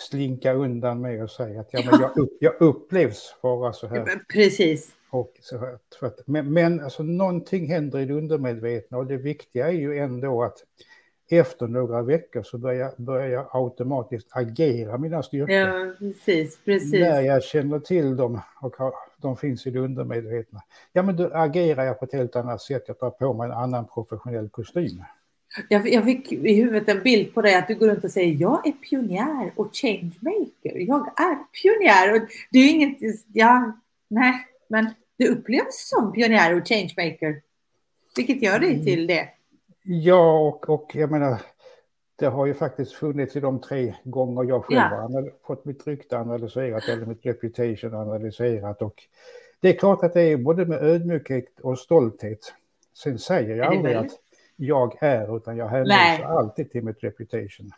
slinka 0.00 0.52
undan 0.52 1.00
med 1.00 1.22
och 1.22 1.30
säga 1.30 1.60
att 1.60 1.68
ja, 1.70 1.82
men 1.90 2.00
jag, 2.00 2.18
upp, 2.18 2.36
jag 2.40 2.54
upplevs 2.60 3.36
vara 3.40 3.72
så 3.72 3.86
här. 3.86 4.20
Precis. 4.32 4.96
Och 5.10 5.32
så 5.40 5.58
här, 5.58 5.78
att, 6.00 6.20
men, 6.26 6.52
men 6.52 6.80
alltså, 6.80 7.02
någonting 7.02 7.66
händer 7.66 7.98
i 7.98 8.04
det 8.04 8.14
undermedvetna 8.14 8.98
och 8.98 9.06
det 9.06 9.16
viktiga 9.16 9.68
är 9.68 9.72
ju 9.72 9.98
ändå 9.98 10.42
att 10.42 10.64
efter 11.30 11.66
några 11.66 12.02
veckor 12.02 12.42
så 12.42 12.58
börjar, 12.58 12.92
börjar 12.96 13.28
jag 13.28 13.46
automatiskt 13.52 14.28
agera 14.30 14.98
mina 14.98 15.22
styrkor. 15.22 15.54
Ja, 15.54 15.94
precis, 15.98 16.58
precis. 16.64 16.92
När 16.92 17.20
jag 17.20 17.44
känner 17.44 17.78
till 17.78 18.16
dem 18.16 18.40
och 18.62 18.76
har, 18.76 18.94
de 19.18 19.36
finns 19.36 19.66
i 19.66 19.70
det 19.70 19.78
undermedvetna. 19.78 20.62
Ja, 20.92 21.02
men 21.02 21.16
då 21.16 21.30
agerar 21.32 21.84
jag 21.84 21.98
på 21.98 22.04
ett 22.04 22.12
helt 22.12 22.36
annat 22.36 22.62
sätt. 22.62 22.84
Jag 22.86 22.98
tar 22.98 23.10
på 23.10 23.34
mig 23.34 23.44
en 23.44 23.52
annan 23.52 23.86
professionell 23.86 24.48
kostym. 24.48 25.04
Jag, 25.68 25.88
jag 25.88 26.04
fick 26.04 26.32
i 26.32 26.54
huvudet 26.54 26.88
en 26.88 27.02
bild 27.02 27.34
på 27.34 27.42
dig 27.42 27.54
att 27.54 27.68
du 27.68 27.74
går 27.74 27.88
runt 27.88 28.04
och 28.04 28.10
säger 28.10 28.36
jag 28.40 28.66
är 28.66 28.72
pionjär 28.72 29.52
och 29.56 29.68
changemaker. 29.72 30.78
Jag 30.78 31.20
är 31.20 31.36
pionjär. 31.62 32.14
Och 32.14 32.28
det 32.50 32.58
är 32.58 32.70
inget, 32.70 32.98
ja, 33.32 33.72
nej, 34.08 34.34
men 34.68 34.90
du 35.16 35.28
upplevs 35.28 35.88
som 35.88 36.12
pionjär 36.12 36.60
och 36.60 36.68
changemaker. 36.68 37.42
Vilket 38.16 38.42
gör 38.42 38.58
dig 38.58 38.84
till 38.84 39.06
det. 39.06 39.28
Ja, 39.82 40.48
och, 40.48 40.68
och 40.68 40.90
jag 40.94 41.10
menar, 41.10 41.40
det 42.16 42.26
har 42.26 42.46
ju 42.46 42.54
faktiskt 42.54 42.92
funnits 42.92 43.36
i 43.36 43.40
de 43.40 43.60
tre 43.60 43.94
gånger 44.04 44.44
jag 44.44 44.64
själv 44.64 44.78
ja. 44.78 45.08
har 45.12 45.32
fått 45.46 45.64
mitt 45.64 45.86
rykte 45.86 46.18
analyserat 46.18 46.88
eller 46.88 47.06
mitt 47.06 47.26
reputation 47.26 47.94
analyserat. 47.94 48.82
Och 48.82 48.94
det 49.60 49.68
är 49.68 49.78
klart 49.78 50.04
att 50.04 50.14
det 50.14 50.22
är 50.22 50.36
både 50.36 50.66
med 50.66 50.82
ödmjukhet 50.82 51.60
och 51.60 51.78
stolthet. 51.78 52.54
Sen 52.94 53.18
säger 53.18 53.56
jag 53.56 53.66
aldrig 53.66 53.96
att 53.96 54.10
jag 54.60 55.02
är, 55.02 55.36
utan 55.36 55.56
jag 55.56 55.68
hänvisar 55.68 56.24
alltid 56.24 56.70
till 56.70 56.84
mitt 56.84 57.04
reputation. 57.04 57.70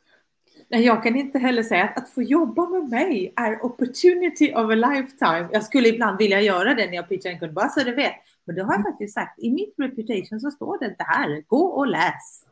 Jag 0.68 1.02
kan 1.02 1.16
inte 1.16 1.38
heller 1.38 1.62
säga 1.62 1.84
att 1.84 1.98
att 1.98 2.10
få 2.10 2.22
jobba 2.22 2.68
med 2.68 2.88
mig 2.88 3.32
är 3.36 3.64
opportunity 3.64 4.52
of 4.54 4.70
a 4.70 4.74
lifetime. 4.74 5.48
Jag 5.52 5.64
skulle 5.64 5.88
ibland 5.88 6.18
vilja 6.18 6.40
göra 6.40 6.74
det 6.74 6.86
när 6.86 6.94
jag 6.94 7.08
pitchar 7.08 7.30
en 7.30 7.38
kund, 7.38 7.52
bara 7.52 7.68
så 7.68 7.80
du 7.80 7.94
vet. 7.94 8.12
Men 8.44 8.56
det 8.56 8.62
har 8.62 8.72
jag 8.72 8.80
mm. 8.80 8.92
faktiskt 8.92 9.14
sagt. 9.14 9.38
I 9.38 9.50
mitt 9.50 9.74
reputation 9.78 10.40
så 10.40 10.50
står 10.50 10.78
det 10.78 10.94
det 10.98 11.04
här. 11.04 11.42
Gå 11.46 11.64
och 11.64 11.86
läs. 11.86 12.46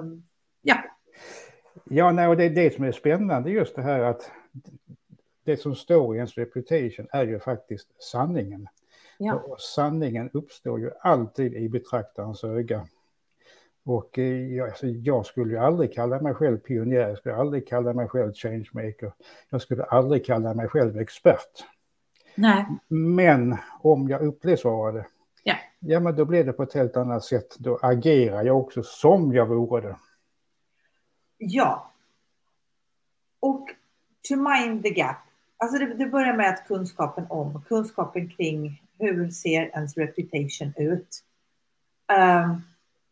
Um, 0.00 0.22
ja. 0.62 0.76
Ja, 1.84 2.12
nej, 2.12 2.28
och 2.28 2.36
det 2.36 2.44
är 2.44 2.50
det 2.50 2.74
som 2.74 2.84
är 2.84 2.92
spännande 2.92 3.50
just 3.50 3.76
det 3.76 3.82
här 3.82 4.00
att 4.00 4.30
det 5.44 5.56
som 5.56 5.74
står 5.74 6.14
i 6.14 6.18
ens 6.18 6.34
reputation 6.34 7.06
är 7.12 7.26
ju 7.26 7.40
faktiskt 7.40 8.02
sanningen. 8.02 8.68
Ja. 9.18 9.34
Och 9.34 9.60
sanningen 9.60 10.30
uppstår 10.32 10.80
ju 10.80 10.90
alltid 11.00 11.54
i 11.54 11.68
betraktarens 11.68 12.44
öga. 12.44 12.86
Och 13.88 14.18
eh, 14.18 14.54
jag, 14.54 14.68
alltså, 14.68 14.86
jag 14.86 15.26
skulle 15.26 15.52
ju 15.52 15.58
aldrig 15.58 15.92
kalla 15.94 16.20
mig 16.20 16.34
själv 16.34 16.58
pionjär, 16.58 17.08
jag 17.08 17.18
skulle 17.18 17.34
aldrig 17.34 17.68
kalla 17.68 17.92
mig 17.92 18.08
själv 18.08 18.32
changemaker. 18.32 19.12
Jag 19.50 19.62
skulle 19.62 19.84
aldrig 19.84 20.26
kalla 20.26 20.54
mig 20.54 20.68
själv 20.68 20.98
expert. 20.98 21.64
Nej. 22.34 22.66
Men 22.88 23.56
om 23.80 24.08
jag 24.08 24.22
upplevs 24.22 24.64
vara 24.64 24.92
det, 24.92 25.06
ja. 25.42 25.54
ja 25.80 26.00
men 26.00 26.16
då 26.16 26.24
blir 26.24 26.44
det 26.44 26.52
på 26.52 26.62
ett 26.62 26.74
helt 26.74 26.96
annat 26.96 27.24
sätt. 27.24 27.56
Då 27.58 27.78
agerar 27.82 28.44
jag 28.44 28.58
också 28.58 28.82
som 28.82 29.32
jag 29.34 29.46
vore 29.46 29.80
det. 29.80 29.96
Ja. 31.38 31.92
Och 33.40 33.68
to 34.28 34.36
mind 34.36 34.82
the 34.82 34.90
gap. 34.90 35.16
Alltså 35.56 35.78
det, 35.78 35.94
det 35.94 36.06
börjar 36.06 36.36
med 36.36 36.48
att 36.48 36.66
kunskapen 36.66 37.26
om, 37.28 37.62
kunskapen 37.68 38.28
kring 38.28 38.82
hur 38.98 39.30
ser 39.30 39.62
ens 39.62 39.96
reputation 39.96 40.72
ut. 40.76 41.24
Um, 42.18 42.62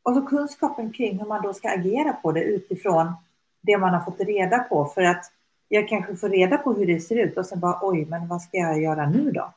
och 0.06 0.14
så 0.14 0.22
kunskapen 0.22 0.92
kring 0.92 1.18
hur 1.18 1.26
man 1.26 1.42
då 1.42 1.54
ska 1.54 1.68
agera 1.68 2.12
på 2.12 2.32
det 2.32 2.40
utifrån 2.40 3.12
det 3.60 3.78
man 3.78 3.94
har 3.94 4.00
fått 4.00 4.20
reda 4.20 4.58
på. 4.58 4.84
För 4.84 5.02
att 5.02 5.32
jag 5.68 5.88
kanske 5.88 6.16
får 6.16 6.28
reda 6.28 6.58
på 6.58 6.72
hur 6.72 6.86
det 6.86 7.00
ser 7.00 7.16
ut 7.16 7.38
och 7.38 7.46
sen 7.46 7.60
bara 7.60 7.78
oj, 7.82 8.04
men 8.04 8.28
vad 8.28 8.42
ska 8.42 8.56
jag 8.56 8.82
göra 8.82 9.10
nu 9.10 9.32
då? 9.32 9.54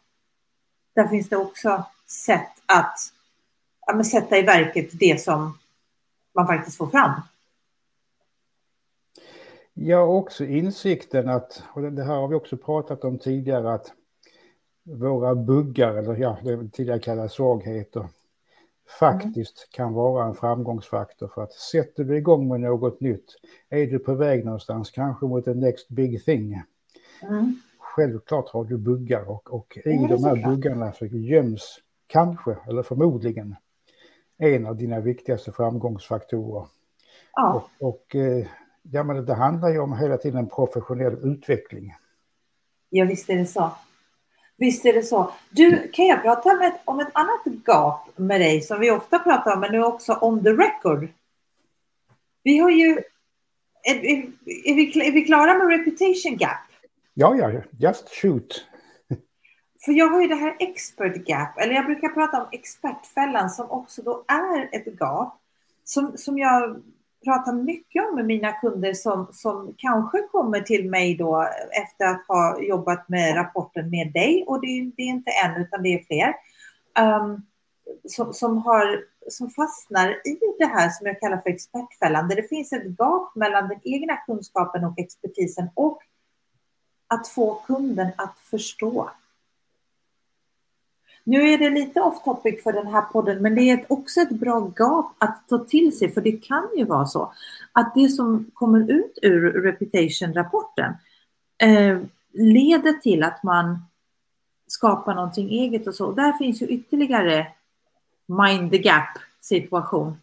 Där 0.95 1.07
finns 1.07 1.29
det 1.29 1.37
också 1.37 1.83
sätt 2.25 2.49
att 2.65 2.97
ja, 3.87 4.03
sätta 4.03 4.37
i 4.37 4.41
verket 4.41 4.99
det 4.99 5.21
som 5.21 5.57
man 6.35 6.47
faktiskt 6.47 6.77
får 6.77 6.87
fram. 6.87 7.11
Ja, 9.73 10.01
också 10.01 10.45
insikten 10.45 11.29
att, 11.29 11.63
och 11.73 11.81
det 11.81 12.03
här 12.03 12.15
har 12.15 12.27
vi 12.27 12.35
också 12.35 12.57
pratat 12.57 13.03
om 13.03 13.19
tidigare, 13.19 13.73
att 13.73 13.93
våra 14.83 15.35
buggar, 15.35 15.93
eller 15.93 16.15
ja, 16.15 16.37
det 16.43 16.69
tidigare 16.69 16.99
kallade 16.99 17.29
svagheter, 17.29 18.07
faktiskt 18.99 19.67
kan 19.71 19.93
vara 19.93 20.25
en 20.25 20.33
framgångsfaktor 20.33 21.27
för 21.27 21.43
att 21.43 21.53
sätter 21.53 22.03
du 22.03 22.17
igång 22.17 22.47
med 22.47 22.61
något 22.61 23.01
nytt, 23.01 23.35
är 23.69 23.87
du 23.87 23.99
på 23.99 24.13
väg 24.13 24.45
någonstans, 24.45 24.91
kanske 24.91 25.25
mot 25.25 25.47
en 25.47 25.59
next 25.59 25.89
big 25.89 26.25
thing. 26.25 26.63
Mm. 27.21 27.61
Självklart 27.79 28.49
har 28.49 28.65
du 28.65 28.77
buggar 28.77 29.29
och, 29.29 29.53
och 29.53 29.77
i 29.85 29.91
mm, 29.91 30.07
de 30.07 30.23
här 30.23 30.35
klart. 30.35 30.49
buggarna 30.49 30.93
så 30.93 31.05
göms 31.05 31.79
kanske, 32.07 32.57
eller 32.67 32.83
förmodligen, 32.83 33.55
en 34.37 34.65
av 34.65 34.75
dina 34.75 34.99
viktigaste 34.99 35.51
framgångsfaktorer. 35.51 36.67
Ja. 37.33 37.69
Och, 37.79 37.87
och 37.87 38.15
eh, 38.15 38.47
ja, 38.81 39.03
men 39.03 39.25
det 39.25 39.33
handlar 39.33 39.69
ju 39.69 39.79
om 39.79 39.97
hela 39.97 40.17
tiden 40.17 40.47
professionell 40.47 41.17
utveckling. 41.23 41.95
Ja, 42.89 43.05
visst 43.05 43.29
är 43.29 43.35
det 43.35 43.45
så. 43.45 43.71
Visst 44.59 44.85
är 44.85 44.93
det 44.93 45.03
så. 45.03 45.33
Du, 45.49 45.87
kan 45.87 46.05
jag 46.05 46.21
prata 46.21 46.55
med, 46.55 46.79
om 46.85 46.99
ett 46.99 47.11
annat 47.13 47.45
gap 47.65 48.09
med 48.15 48.41
dig 48.41 48.61
som 48.61 48.79
vi 48.79 48.91
ofta 48.91 49.19
pratar 49.19 49.53
om, 49.53 49.59
men 49.59 49.71
nu 49.71 49.83
också 49.83 50.17
on 50.21 50.43
the 50.43 50.49
record? 50.49 51.07
Vi 52.43 52.57
har 52.57 52.69
ju... 52.69 53.03
Är, 53.83 53.95
är, 53.95 54.31
är, 54.45 54.75
vi, 54.75 55.07
är 55.07 55.11
vi 55.11 55.25
klara 55.25 55.53
med 55.53 55.67
reputation 55.67 56.37
gap? 56.37 56.51
Ja, 57.13 57.35
ja, 57.35 57.61
just 57.77 58.09
shoot. 58.09 58.65
För 59.85 59.91
jag 59.91 60.07
har 60.07 60.21
ju 60.21 60.27
det 60.27 60.35
här 60.35 60.55
expert 60.59 61.27
gap, 61.27 61.57
eller 61.57 61.73
jag 61.73 61.85
brukar 61.85 62.09
prata 62.09 62.41
om 62.41 62.47
expertfällan 62.51 63.49
som 63.49 63.71
också 63.71 64.01
då 64.01 64.25
är 64.27 64.69
ett 64.75 64.99
gap. 64.99 65.41
Som, 65.83 66.17
som 66.17 66.37
jag 66.37 66.81
pratar 67.23 67.53
mycket 67.53 68.09
om 68.09 68.15
med 68.15 68.25
mina 68.25 68.51
kunder 68.51 68.93
som, 68.93 69.27
som 69.31 69.73
kanske 69.77 70.21
kommer 70.21 70.61
till 70.61 70.89
mig 70.89 71.15
då 71.15 71.47
efter 71.71 72.05
att 72.05 72.25
ha 72.27 72.61
jobbat 72.61 73.09
med 73.09 73.35
rapporten 73.35 73.89
med 73.89 74.13
dig 74.13 74.43
och 74.47 74.61
det, 74.61 74.91
det 74.97 75.03
är 75.03 75.07
inte 75.07 75.31
en 75.45 75.61
utan 75.61 75.83
det 75.83 75.93
är 75.93 76.03
fler. 76.03 76.33
Um, 77.05 77.45
som, 78.07 78.33
som, 78.33 78.57
har, 78.57 79.03
som 79.27 79.49
fastnar 79.49 80.09
i 80.09 80.39
det 80.59 80.65
här 80.65 80.89
som 80.89 81.07
jag 81.07 81.19
kallar 81.19 81.37
för 81.37 81.49
expertfällan, 81.49 82.27
där 82.27 82.35
det 82.35 82.49
finns 82.49 82.73
ett 82.73 82.97
gap 82.97 83.35
mellan 83.35 83.67
den 83.67 83.79
egna 83.83 84.17
kunskapen 84.17 84.83
och 84.85 84.99
expertisen 84.99 85.69
och 85.73 85.99
att 87.07 87.27
få 87.27 87.55
kunden 87.55 88.07
att 88.17 88.39
förstå 88.39 89.09
nu 91.29 91.49
är 91.49 91.57
det 91.57 91.69
lite 91.69 92.01
off 92.01 92.23
topic 92.23 92.63
för 92.63 92.73
den 92.73 92.87
här 92.87 93.01
podden, 93.01 93.41
men 93.41 93.55
det 93.55 93.61
är 93.61 93.85
också 93.87 94.21
ett 94.21 94.29
bra 94.29 94.71
gap 94.75 95.15
att 95.17 95.43
ta 95.49 95.57
till 95.57 95.97
sig, 95.97 96.11
för 96.11 96.21
det 96.21 96.31
kan 96.31 96.69
ju 96.77 96.85
vara 96.85 97.05
så 97.05 97.33
att 97.71 97.95
det 97.95 98.09
som 98.09 98.51
kommer 98.53 98.91
ut 98.91 99.19
ur 99.21 99.51
reputation-rapporten 99.51 100.93
eh, 101.63 101.99
leder 102.33 102.93
till 102.93 103.23
att 103.23 103.43
man 103.43 103.79
skapar 104.67 105.15
någonting 105.15 105.49
eget 105.49 105.87
och 105.87 105.95
så. 105.95 106.11
Där 106.11 106.33
finns 106.33 106.61
ju 106.61 106.67
ytterligare 106.67 107.47
mind 108.25 108.71
the 108.71 108.77
gap 108.77 109.17
situation. 109.41 110.17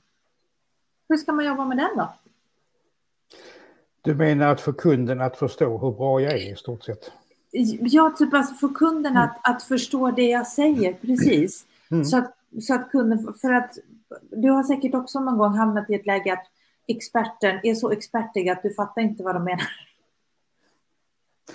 Hur 1.09 1.17
ska 1.17 1.33
man 1.33 1.47
jobba 1.47 1.65
med 1.65 1.77
den 1.77 1.97
då? 1.97 2.15
Du 4.03 4.15
menar 4.15 4.49
att 4.49 4.61
få 4.61 4.73
kunden 4.73 5.21
att 5.21 5.37
förstå 5.37 5.79
hur 5.79 5.91
bra 5.91 6.21
jag 6.21 6.33
är 6.33 6.53
i 6.53 6.57
stort 6.57 6.85
sett? 6.85 7.13
Ja, 7.81 8.15
typ 8.19 8.35
alltså 8.35 8.55
få 8.55 8.69
kunden 8.69 9.13
mm. 9.13 9.23
att, 9.23 9.39
att 9.43 9.63
förstå 9.63 10.11
det 10.11 10.27
jag 10.27 10.47
säger, 10.47 10.93
precis. 10.93 11.67
Mm. 11.91 12.05
Så, 12.05 12.19
att, 12.19 12.37
så 12.61 12.75
att 12.75 12.91
kunden, 12.91 13.35
för 13.41 13.53
att 13.53 13.79
du 14.31 14.51
har 14.51 14.63
säkert 14.63 14.95
också 14.95 15.21
någon 15.21 15.39
gång 15.39 15.55
hamnat 15.55 15.91
i 15.91 15.95
ett 15.95 16.07
läge 16.07 16.33
att 16.33 16.47
experten 16.87 17.61
är 17.63 17.75
så 17.75 17.91
expertig 17.91 18.49
att 18.49 18.63
du 18.63 18.75
fattar 18.75 19.03
inte 19.03 19.23
vad 19.23 19.35
de 19.35 19.45
menar. 19.45 19.71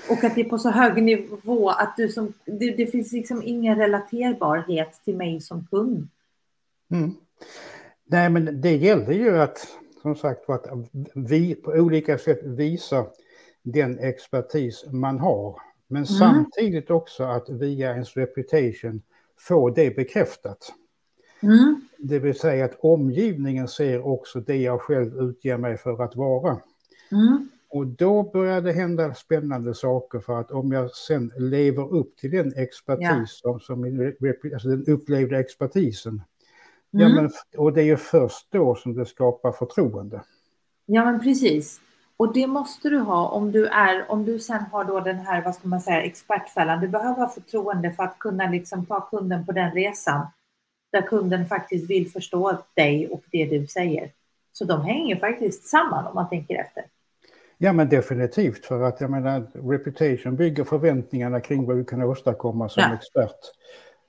Och 0.09 0.23
att 0.23 0.35
det 0.35 0.41
är 0.41 0.49
på 0.49 0.57
så 0.57 0.69
hög 0.69 1.03
nivå 1.03 1.69
att 1.69 1.93
du 1.97 2.09
som, 2.09 2.33
det, 2.45 2.71
det 2.71 2.87
finns 2.87 3.11
liksom 3.11 3.41
ingen 3.45 3.77
relaterbarhet 3.77 5.01
till 5.05 5.17
mig 5.17 5.41
som 5.41 5.67
kund. 5.71 6.07
Mm. 6.91 7.15
Nej, 8.05 8.29
men 8.29 8.61
det 8.61 8.75
gäller 8.75 9.11
ju 9.11 9.41
att, 9.41 9.67
som 10.01 10.15
sagt, 10.15 10.49
att 10.49 10.67
vi 11.15 11.55
på 11.55 11.71
olika 11.71 12.17
sätt 12.17 12.43
visar 12.43 13.07
den 13.63 13.99
expertis 13.99 14.85
man 14.91 15.19
har. 15.19 15.70
Men 15.91 16.03
mm. 16.03 16.05
samtidigt 16.05 16.91
också 16.91 17.23
att 17.23 17.49
via 17.49 17.91
ens 17.91 18.17
reputation 18.17 19.01
få 19.39 19.69
det 19.69 19.95
bekräftat. 19.95 20.73
Mm. 21.43 21.81
Det 21.97 22.19
vill 22.19 22.39
säga 22.39 22.65
att 22.65 22.75
omgivningen 22.79 23.67
ser 23.67 24.07
också 24.07 24.39
det 24.39 24.57
jag 24.57 24.81
själv 24.81 25.17
utger 25.17 25.57
mig 25.57 25.77
för 25.77 26.03
att 26.03 26.15
vara. 26.15 26.57
Mm. 27.11 27.49
Och 27.69 27.87
då 27.87 28.23
börjar 28.23 28.61
det 28.61 28.71
hända 28.71 29.13
spännande 29.13 29.73
saker 29.73 30.19
för 30.19 30.39
att 30.39 30.51
om 30.51 30.71
jag 30.71 30.91
sen 30.91 31.31
lever 31.37 31.93
upp 31.93 32.17
till 32.17 32.31
den 32.31 32.53
expertis 32.55 33.41
ja. 33.43 33.59
som, 33.59 33.59
som 33.59 34.13
alltså 34.53 34.67
den 34.69 34.85
upplevda 34.85 35.39
expertisen. 35.39 36.13
Mm. 36.13 37.07
Ja, 37.07 37.09
men, 37.09 37.31
och 37.57 37.73
det 37.73 37.81
är 37.81 37.85
ju 37.85 37.97
först 37.97 38.47
då 38.51 38.75
som 38.75 38.93
det 38.93 39.05
skapar 39.05 39.51
förtroende. 39.51 40.21
Ja 40.85 41.05
men 41.05 41.19
precis. 41.19 41.81
Och 42.21 42.33
det 42.33 42.47
måste 42.47 42.89
du 42.89 42.99
ha 42.99 43.27
om 43.27 43.51
du 43.51 43.67
är, 43.67 44.11
om 44.11 44.25
du 44.25 44.39
sen 44.39 44.61
har 44.71 44.83
då 44.83 44.99
den 44.99 45.19
här, 45.19 45.41
vad 45.41 45.55
ska 45.55 45.67
man 45.67 45.81
säga, 45.81 46.01
expertfällan. 46.01 46.81
Du 46.81 46.87
behöver 46.87 47.15
ha 47.15 47.29
förtroende 47.29 47.91
för 47.91 48.03
att 48.03 48.19
kunna 48.19 48.49
liksom 48.49 48.85
ta 48.85 49.01
kunden 49.01 49.45
på 49.45 49.51
den 49.51 49.71
resan. 49.71 50.27
Där 50.91 51.01
kunden 51.01 51.45
faktiskt 51.45 51.89
vill 51.89 52.11
förstå 52.11 52.57
dig 52.73 53.07
och 53.07 53.23
det 53.31 53.45
du 53.45 53.67
säger. 53.67 54.11
Så 54.51 54.65
de 54.65 54.81
hänger 54.81 55.15
faktiskt 55.15 55.67
samman 55.67 56.07
om 56.07 56.15
man 56.15 56.29
tänker 56.29 56.55
efter. 56.55 56.83
Ja 57.57 57.73
men 57.73 57.89
definitivt 57.89 58.65
för 58.65 58.81
att 58.81 59.01
jag 59.01 59.09
menar 59.09 59.47
reputation 59.53 60.35
bygger 60.35 60.63
förväntningarna 60.63 61.39
kring 61.39 61.65
vad 61.65 61.77
du 61.77 61.85
kan 61.85 62.03
åstadkomma 62.03 62.69
som 62.69 62.83
ja. 62.83 62.93
expert. 62.93 63.39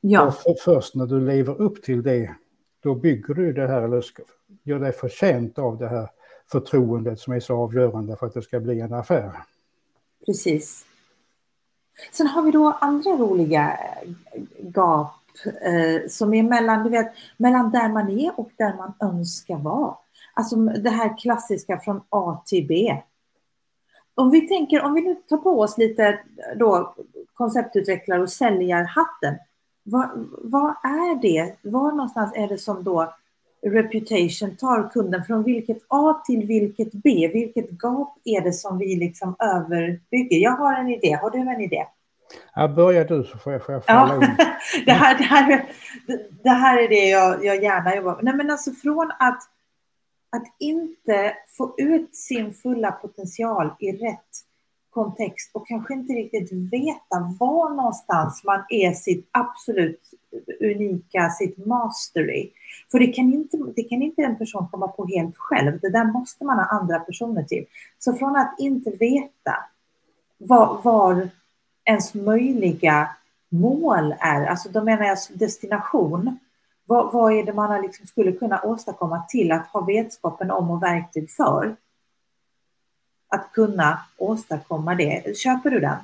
Ja. 0.00 0.26
Och 0.26 0.34
för, 0.34 0.54
först 0.64 0.94
när 0.94 1.06
du 1.06 1.20
lever 1.20 1.60
upp 1.60 1.82
till 1.82 2.02
det 2.02 2.34
då 2.82 2.94
bygger 2.94 3.34
du 3.34 3.52
det 3.52 3.66
här, 3.66 3.82
eller 3.82 4.04
gör 4.62 4.78
dig 4.78 4.92
förtjänt 4.92 5.58
av 5.58 5.78
det 5.78 5.88
här 5.88 6.08
förtroendet 6.52 7.20
som 7.20 7.32
är 7.32 7.40
så 7.40 7.56
avgörande 7.56 8.16
för 8.16 8.26
att 8.26 8.34
det 8.34 8.42
ska 8.42 8.60
bli 8.60 8.80
en 8.80 8.92
affär. 8.92 9.32
Precis. 10.26 10.84
Sen 12.12 12.26
har 12.26 12.42
vi 12.42 12.50
då 12.50 12.78
andra 12.80 13.10
roliga 13.10 13.78
eh, 13.78 14.42
gap 14.58 15.12
eh, 15.62 16.08
som 16.08 16.34
är 16.34 16.42
mellan, 16.42 16.84
du 16.84 16.90
vet, 16.90 17.12
mellan 17.36 17.70
där 17.70 17.88
man 17.88 18.10
är 18.10 18.40
och 18.40 18.50
där 18.56 18.76
man 18.76 18.92
önskar 19.00 19.56
vara. 19.56 19.96
Alltså 20.34 20.56
det 20.56 20.90
här 20.90 21.18
klassiska 21.18 21.78
från 21.78 22.00
A 22.08 22.42
till 22.46 22.66
B. 22.66 23.02
Om 24.14 24.30
vi 24.30 24.48
tänker, 24.48 24.82
om 24.82 24.94
vi 24.94 25.00
nu 25.00 25.14
tar 25.14 25.36
på 25.36 25.60
oss 25.60 25.78
lite 25.78 26.04
eh, 26.04 26.18
då 26.58 26.94
konceptutvecklare 27.34 28.22
och 28.22 28.30
säljarhatten. 28.30 29.34
Vad, 29.82 30.10
vad 30.42 30.70
är 30.70 31.22
det? 31.22 31.56
Var 31.62 31.92
någonstans 31.92 32.32
är 32.34 32.48
det 32.48 32.58
som 32.58 32.84
då 32.84 33.14
reputation 33.66 34.56
tar 34.56 34.90
kunden 34.90 35.24
från 35.24 35.42
vilket 35.42 35.78
A 35.88 36.22
till 36.26 36.46
vilket 36.46 36.92
B? 36.92 37.30
Vilket 37.32 37.70
gap 37.70 38.18
är 38.24 38.40
det 38.40 38.52
som 38.52 38.78
vi 38.78 38.96
liksom 38.96 39.36
överbygger? 39.38 40.38
Jag 40.38 40.56
har 40.56 40.74
en 40.74 40.88
idé. 40.88 41.18
Har 41.22 41.30
du 41.30 41.38
en 41.38 41.60
idé? 41.60 41.86
Ja, 42.54 42.68
börja 42.68 43.04
du 43.04 43.24
så 43.24 43.38
får 43.38 43.52
jag, 43.52 43.64
får 43.64 43.74
jag 43.74 43.84
falla 43.84 44.14
ja. 44.14 44.24
in. 44.24 44.36
det, 44.86 44.92
här, 44.92 45.18
det, 45.18 45.24
här, 45.24 45.64
det 46.42 46.50
här 46.50 46.82
är 46.82 46.88
det 46.88 47.08
jag, 47.08 47.44
jag 47.44 47.62
gärna 47.62 47.96
jobbar 47.96 48.14
med. 48.14 48.24
Nej, 48.24 48.34
men 48.34 48.50
alltså 48.50 48.70
från 48.70 49.10
att, 49.18 49.42
att 50.36 50.44
inte 50.58 51.34
få 51.56 51.74
ut 51.78 52.16
sin 52.16 52.54
fulla 52.54 52.92
potential 52.92 53.70
i 53.78 53.92
rätt 53.92 54.30
kontext 54.92 55.50
och 55.52 55.66
kanske 55.66 55.94
inte 55.94 56.12
riktigt 56.12 56.52
veta 56.52 57.34
var 57.40 57.74
någonstans 57.74 58.44
man 58.44 58.64
är 58.68 58.92
sitt 58.92 59.28
absolut 59.30 60.00
unika, 60.60 61.30
sitt 61.30 61.66
mastery. 61.66 62.50
För 62.90 62.98
det 62.98 63.06
kan 63.06 63.32
inte, 63.32 63.56
det 63.76 63.82
kan 63.82 64.02
inte 64.02 64.22
en 64.22 64.38
person 64.38 64.68
komma 64.70 64.88
på 64.88 65.06
helt 65.06 65.36
själv. 65.36 65.80
Det 65.80 65.90
där 65.90 66.04
måste 66.04 66.44
man 66.44 66.58
ha 66.58 66.64
andra 66.64 67.00
personer 67.00 67.42
till. 67.42 67.66
Så 67.98 68.12
från 68.14 68.36
att 68.36 68.54
inte 68.58 68.90
veta 68.90 69.56
var, 70.38 70.80
var 70.82 71.28
ens 71.84 72.14
möjliga 72.14 73.08
mål 73.48 74.14
är, 74.18 74.46
alltså 74.46 74.68
då 74.68 74.84
menar 74.84 75.04
jag 75.04 75.18
destination, 75.34 76.38
vad, 76.86 77.12
vad 77.12 77.32
är 77.32 77.44
det 77.44 77.52
man 77.52 77.82
liksom 77.82 78.06
skulle 78.06 78.32
kunna 78.32 78.60
åstadkomma 78.62 79.22
till 79.28 79.52
att 79.52 79.66
ha 79.66 79.80
vetskapen 79.80 80.50
om 80.50 80.70
och 80.70 80.82
verktyg 80.82 81.30
för? 81.30 81.76
Att 83.32 83.52
kunna 83.52 83.98
åstadkomma 84.16 84.94
det. 84.94 85.36
Köper 85.36 85.70
du 85.70 85.80
den? 85.80 85.96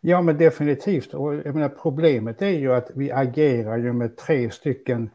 Ja, 0.00 0.22
men 0.22 0.38
definitivt. 0.38 1.14
Och 1.14 1.34
jag 1.34 1.54
menar, 1.54 1.68
problemet 1.68 2.42
är 2.42 2.58
ju 2.58 2.72
att 2.72 2.90
vi 2.94 3.12
agerar 3.12 3.78
ju 3.78 3.92
med 3.92 4.16
tre 4.16 4.50
stycken 4.50 5.10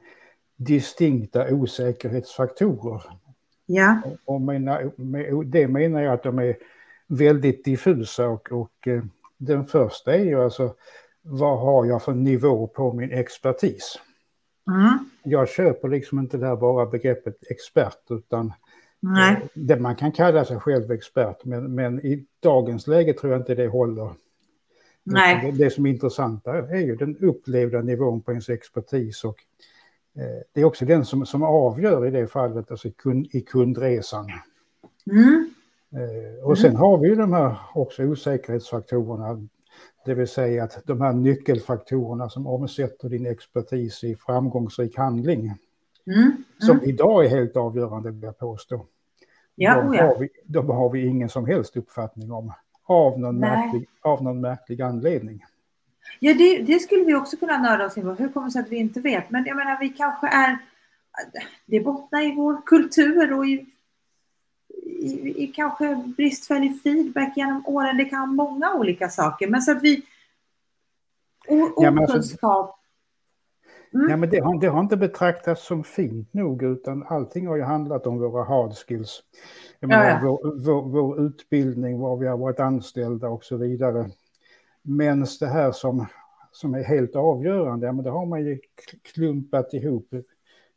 distinkta 0.55 1.53
osäkerhetsfaktorer. 1.53 3.01
Ja. 3.65 4.01
Och 4.25 4.41
menar, 4.41 4.91
med, 4.95 5.45
det 5.45 5.67
menar 5.67 6.01
jag 6.01 6.13
att 6.13 6.23
de 6.23 6.39
är 6.39 6.57
väldigt 7.07 7.65
diffusa 7.65 8.27
och, 8.27 8.51
och 8.51 8.87
eh, 8.87 9.03
den 9.37 9.65
första 9.65 10.15
är 10.15 10.23
ju 10.23 10.43
alltså 10.43 10.75
vad 11.21 11.59
har 11.59 11.85
jag 11.85 12.03
för 12.03 12.13
nivå 12.13 12.67
på 12.67 12.93
min 12.93 13.11
expertis? 13.11 13.99
Mm. 14.67 15.09
Jag 15.23 15.49
köper 15.49 15.87
liksom 15.87 16.19
inte 16.19 16.37
det 16.37 16.47
här 16.47 16.55
bara 16.55 16.85
begreppet 16.85 17.37
expert 17.49 18.01
utan 18.09 18.53
Nej. 18.99 19.33
Eh, 19.33 19.47
det 19.53 19.79
man 19.79 19.95
kan 19.95 20.11
kalla 20.11 20.45
sig 20.45 20.59
själv 20.59 20.91
expert, 20.91 21.45
men, 21.45 21.75
men 21.75 22.05
i 22.05 22.25
dagens 22.39 22.87
läge 22.87 23.13
tror 23.13 23.31
jag 23.31 23.41
inte 23.41 23.55
det 23.55 23.67
håller. 23.67 24.13
Nej. 25.03 25.51
Det, 25.51 25.63
det 25.63 25.69
som 25.69 25.85
är 25.85 25.89
intressant 25.89 26.47
är 26.47 26.77
ju 26.77 26.95
den 26.95 27.17
upplevda 27.17 27.81
nivån 27.81 28.21
på 28.21 28.31
ens 28.31 28.49
expertis 28.49 29.23
och 29.23 29.37
eh, 30.15 30.41
det 30.53 30.61
är 30.61 30.65
också 30.65 30.85
den 30.85 31.05
som, 31.05 31.25
som 31.25 31.43
avgör 31.43 32.05
i 32.05 32.11
det 32.11 32.27
fallet, 32.27 32.71
alltså 32.71 32.91
kund, 32.91 33.27
i 33.31 33.41
kundresan. 33.41 34.27
Mm. 35.11 35.49
Eh, 35.91 36.45
och 36.45 36.57
sen 36.57 36.69
mm. 36.69 36.81
har 36.81 36.97
vi 36.97 37.07
ju 37.07 37.15
de 37.15 37.33
här 37.33 37.55
också 37.73 38.03
osäkerhetsfaktorerna, 38.03 39.47
det 40.05 40.13
vill 40.13 40.27
säga 40.27 40.63
att 40.63 40.81
de 40.85 41.01
här 41.01 41.13
nyckelfaktorerna 41.13 42.29
som 42.29 42.47
omsätter 42.47 43.09
din 43.09 43.25
expertis 43.25 44.03
i 44.03 44.15
framgångsrik 44.15 44.97
handling. 44.97 45.53
Mm, 46.07 46.19
mm. 46.19 46.43
Som 46.59 46.83
idag 46.83 47.25
är 47.25 47.29
helt 47.29 47.57
avgörande 47.57 48.11
vill 48.11 48.23
jag 48.23 48.37
påstå. 48.37 48.85
Ja, 49.55 49.75
de, 49.75 49.87
oh 49.87 49.95
har 49.95 50.19
vi, 50.19 50.29
de 50.45 50.69
har 50.69 50.89
vi 50.89 51.05
ingen 51.05 51.29
som 51.29 51.45
helst 51.45 51.77
uppfattning 51.77 52.31
om. 52.31 52.53
Av 52.83 53.19
någon, 53.19 53.39
märklig, 53.39 53.89
av 54.01 54.23
någon 54.23 54.41
märklig 54.41 54.81
anledning. 54.81 55.45
Ja, 56.19 56.33
det, 56.33 56.57
det, 56.57 56.79
skulle 56.79 57.03
vi 57.03 57.15
också 57.15 57.37
kunna 57.37 57.57
nörda 57.57 57.85
oss 57.85 57.97
in 57.97 58.03
på. 58.03 58.13
Hur 58.13 58.29
kommer 58.29 58.47
det 58.47 58.51
sig 58.51 58.61
att 58.61 58.69
vi 58.69 58.77
inte 58.77 59.01
vet? 59.01 59.29
Men 59.29 59.45
jag 59.45 59.57
menar, 59.57 59.79
vi 59.79 59.89
kanske 59.89 60.27
är... 60.27 60.57
Det 61.65 61.79
bottnar 61.79 62.21
i 62.21 62.35
vår 62.35 62.61
kultur 62.65 63.33
och 63.33 63.45
i, 63.45 63.65
i, 64.83 65.43
i 65.43 65.47
kanske 65.47 66.03
bristfällig 66.17 66.81
feedback 66.81 67.37
genom 67.37 67.65
åren. 67.65 67.97
Det 67.97 68.05
kan 68.05 68.19
vara 68.19 68.49
många 68.49 68.73
olika 68.73 69.09
saker. 69.09 69.47
Men 69.47 69.61
så 69.61 69.71
att 69.71 69.83
vi... 69.83 70.01
Alltså- 71.49 72.13
okunskap 72.13 72.79
Mm. 73.93 74.09
Ja, 74.09 74.17
men 74.17 74.29
det 74.29 74.39
har, 74.39 74.59
det 74.59 74.67
har, 74.67 74.79
inte 74.79 74.97
betraktats 74.97 75.67
som 75.67 75.83
fint 75.83 76.33
nog 76.33 76.63
utan 76.63 77.03
allting 77.07 77.47
har 77.47 77.55
ju 77.55 77.63
handlat 77.63 78.07
om 78.07 78.19
våra 78.19 78.43
hard 78.43 78.73
skills. 78.73 79.23
Jag 79.79 79.87
menar, 79.87 80.05
ja, 80.05 80.09
ja. 80.09 80.19
Vår, 80.23 80.65
vår, 80.65 80.81
vår, 80.81 81.21
utbildning, 81.21 81.99
var 81.99 82.17
vi 82.17 82.27
har 82.27 82.37
varit 82.37 82.59
anställda 82.59 83.29
och 83.29 83.43
så 83.43 83.57
vidare. 83.57 84.09
Men 84.81 85.25
det 85.39 85.47
här 85.47 85.71
som, 85.71 86.05
som 86.51 86.73
är 86.73 86.83
helt 86.83 87.15
avgörande, 87.15 87.85
ja, 87.85 87.91
men 87.91 88.03
det 88.03 88.09
har 88.09 88.25
man 88.25 88.45
ju 88.45 88.59
klumpat 89.13 89.73
ihop. 89.73 90.07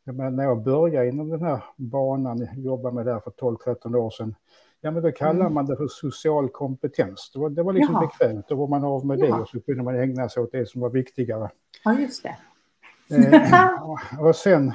Jag 0.03 0.15
menar, 0.15 0.31
när 0.31 0.43
jag 0.43 0.63
började 0.63 1.07
inom 1.07 1.29
den 1.29 1.41
här 1.41 1.63
banan, 1.75 2.47
jobbade 2.55 2.95
med 2.95 3.05
det 3.05 3.13
här 3.13 3.19
för 3.19 3.31
12-13 3.31 3.95
år 3.95 4.09
sedan, 4.09 4.35
ja 4.81 4.91
men 4.91 5.03
då 5.03 5.11
kallar 5.11 5.41
mm. 5.41 5.53
man 5.53 5.65
det 5.65 5.77
för 5.77 5.87
social 5.87 6.49
kompetens. 6.49 7.31
Det 7.33 7.39
var, 7.39 7.49
det 7.49 7.63
var 7.63 7.73
liksom 7.73 7.95
Jaha. 7.95 8.07
bekvämt, 8.07 8.47
då 8.47 8.55
var 8.55 8.67
man 8.67 8.83
av 8.83 9.05
med 9.05 9.19
det 9.19 9.31
och 9.31 9.47
så 9.47 9.61
kunde 9.61 9.83
man 9.83 9.95
ägna 9.95 10.29
sig 10.29 10.43
åt 10.43 10.51
det 10.51 10.69
som 10.69 10.81
var 10.81 10.89
viktigare. 10.89 11.49
Ja, 11.83 11.99
just 11.99 12.23
det. 12.23 12.35
Eh, 13.11 14.19
och 14.19 14.35
sen 14.35 14.73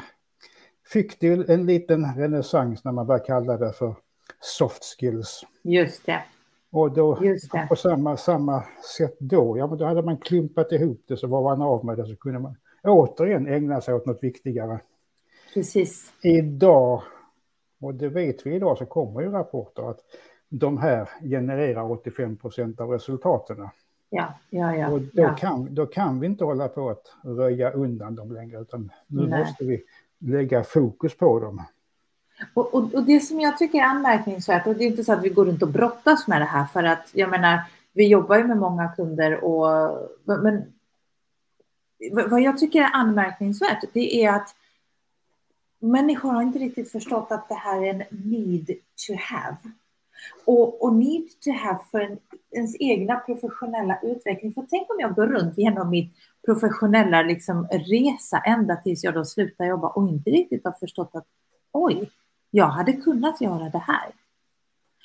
fick 0.92 1.20
det 1.20 1.49
en 1.49 1.66
liten 1.66 2.14
renässans 2.16 2.85
när 2.85 2.92
man 2.92 3.07
började 3.07 3.27
kalla 3.27 3.57
det 3.57 3.72
för 3.72 3.94
soft 4.40 4.85
skills. 4.85 5.42
Just 5.62 6.07
det. 6.07 6.22
Och 6.70 6.92
då 6.92 7.14
det. 7.14 7.68
på 7.68 7.77
samma, 7.77 8.16
samma 8.16 8.64
sätt 8.96 9.16
då, 9.18 9.59
ja 9.59 9.66
men 9.66 9.79
då 9.79 9.85
hade 9.85 10.03
man 10.03 10.16
klumpat 10.16 10.72
ihop 10.72 11.05
det 11.09 11.16
så 11.16 11.27
var 11.27 11.42
man 11.42 11.62
av 11.62 11.85
med 11.85 11.96
det 11.96 12.07
så 12.07 12.16
kunde 12.16 12.38
man 12.38 12.57
återigen 12.83 13.46
ägna 13.46 13.81
sig 13.81 13.94
åt 13.94 14.07
något 14.07 14.22
viktigare. 14.22 14.81
Precis. 15.55 16.12
Idag, 16.22 17.03
och 17.81 17.94
det 17.94 18.09
vet 18.09 18.46
vi 18.46 18.55
idag, 18.55 18.79
så 18.79 18.87
kommer 18.87 19.20
ju 19.20 19.31
rapporter 19.31 19.90
att 19.90 20.01
de 20.49 20.79
här 20.79 21.09
genererar 21.22 21.90
85 21.90 22.37
procent 22.37 22.81
av 22.81 22.90
resultaten. 22.90 23.68
Ja, 24.11 24.38
ja, 24.51 24.77
ja. 24.77 24.88
Och 24.88 25.01
då, 25.01 25.23
ja. 25.23 25.35
Kan, 25.35 25.75
då 25.75 25.87
kan 25.87 26.21
vi 26.21 26.27
inte 26.27 26.45
hålla 26.45 26.69
på 26.69 26.90
att 26.90 27.14
röja 27.23 27.71
undan 27.71 28.14
dem 28.14 28.33
längre, 28.33 28.61
utan 28.61 28.92
nu 29.07 29.27
Nej. 29.27 29.40
måste 29.40 29.64
vi 29.64 29.83
lägga 30.19 30.64
fokus 30.64 31.16
på 31.16 31.40
dem. 31.40 31.62
Och, 32.55 32.75
och, 32.75 32.95
och, 32.95 33.03
det 33.03 33.21
som 33.21 33.40
jag 33.40 33.59
tycker 33.59 33.79
är 33.79 33.83
anmärkningsvärt, 33.83 34.66
och 34.66 34.75
det 34.75 34.85
är 34.85 34.87
inte 34.87 35.05
så 35.05 35.12
att 35.12 35.25
vi 35.25 35.29
går 35.29 35.45
runt 35.45 35.62
och 35.62 35.69
brottas 35.69 36.29
med 36.29 36.40
det 36.40 36.45
här, 36.45 36.64
för 36.64 36.85
att 36.85 37.11
jag 37.12 37.31
menar, 37.31 37.61
vi 37.92 38.09
jobbar 38.09 38.37
ju 38.37 38.45
med 38.45 38.57
många 38.57 38.88
kunder 38.88 39.45
och 39.45 39.66
men 40.25 40.73
vad 42.31 42.40
jag 42.40 42.59
tycker 42.59 42.81
är 42.83 42.90
anmärkningsvärt, 42.92 43.85
det 43.92 44.25
är 44.25 44.33
att 44.33 44.55
människor 45.79 46.33
har 46.33 46.42
inte 46.42 46.59
riktigt 46.59 46.92
förstått 46.92 47.27
att 47.31 47.49
det 47.49 47.55
här 47.55 47.85
är 47.85 47.90
en 47.90 48.03
need 48.11 48.66
to 49.07 49.14
have. 49.19 49.57
Och, 50.44 50.83
och 50.85 50.94
need 50.94 51.29
to 51.44 51.50
have 51.50 51.79
för 51.90 52.00
en, 52.00 52.18
ens 52.50 52.76
egna 52.81 53.16
professionella 53.16 53.98
utveckling. 54.02 54.52
För 54.52 54.66
tänk 54.70 54.90
om 54.90 54.96
jag 54.98 55.14
går 55.14 55.26
runt 55.26 55.59
genom 55.59 55.90
mitt 55.90 56.14
professionella 56.46 57.22
liksom, 57.22 57.68
resa 57.70 58.38
ända 58.38 58.76
tills 58.76 59.05
jag 59.05 59.14
då 59.14 59.24
slutar 59.24 59.64
jobba 59.64 59.88
och 59.88 60.09
inte 60.09 60.31
riktigt 60.31 60.64
har 60.64 60.72
förstått 60.72 61.11
att 61.12 61.26
oj, 61.72 62.11
jag 62.50 62.66
hade 62.66 62.92
kunnat 62.92 63.40
göra 63.40 63.68
det 63.68 63.79
här. 63.79 64.11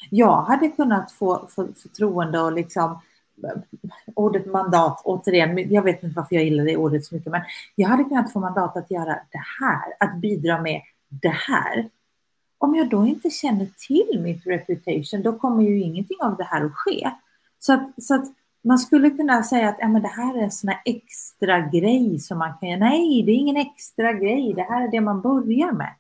Jag 0.10 0.42
hade 0.42 0.68
kunnat 0.68 1.12
få, 1.12 1.48
få 1.50 1.68
förtroende 1.74 2.42
och 2.42 2.52
liksom 2.52 3.00
ordet 4.16 4.46
mandat, 4.46 5.02
återigen, 5.06 5.74
jag 5.74 5.84
vet 5.84 6.04
inte 6.04 6.16
varför 6.16 6.36
jag 6.36 6.44
gillar 6.44 6.66
det 6.66 6.78
ordet 6.78 7.06
så 7.06 7.16
mycket, 7.16 7.32
men 7.32 7.42
jag 7.76 7.90
hade 7.90 8.04
kunnat 8.04 8.34
få 8.34 8.40
mandat 8.40 8.78
att 8.78 8.92
göra 8.92 9.20
det 9.32 9.44
här, 9.60 9.94
att 10.00 10.16
bidra 10.16 10.62
med 10.62 10.82
det 11.10 11.30
här. 11.30 11.90
Om 12.62 12.76
jag 12.76 12.90
då 12.90 13.06
inte 13.06 13.30
känner 13.30 13.68
till 13.88 14.22
mitt 14.22 14.48
reputation, 14.48 15.22
då 15.24 15.40
kommer 15.40 15.64
ju 15.64 15.82
ingenting 15.82 16.18
av 16.22 16.38
det 16.38 16.44
här 16.44 16.66
att 16.66 16.76
ske. 16.76 17.12
Så 17.60 17.74
att, 17.74 18.04
så 18.04 18.16
att 18.16 18.26
man 18.64 18.80
skulle 18.80 19.10
kunna 19.10 19.44
säga 19.44 19.70
att 19.70 19.78
ja, 19.80 19.88
men 19.88 20.02
det 20.02 20.08
här 20.08 20.38
är 20.38 20.44
en 20.44 20.52
sån 20.52 20.68
här 20.68 20.82
extra 20.86 21.60
grej 21.60 22.20
som 22.20 22.38
man 22.38 22.54
kan 22.60 22.70
göra. 22.70 22.80
Nej, 22.80 23.24
det 23.24 23.32
är 23.32 23.36
ingen 23.36 23.58
extra 23.58 24.14
grej, 24.14 24.54
det 24.54 24.62
här 24.62 24.88
är 24.88 24.92
det 24.92 25.02
man 25.02 25.22
börjar 25.22 25.72
med. 25.72 25.94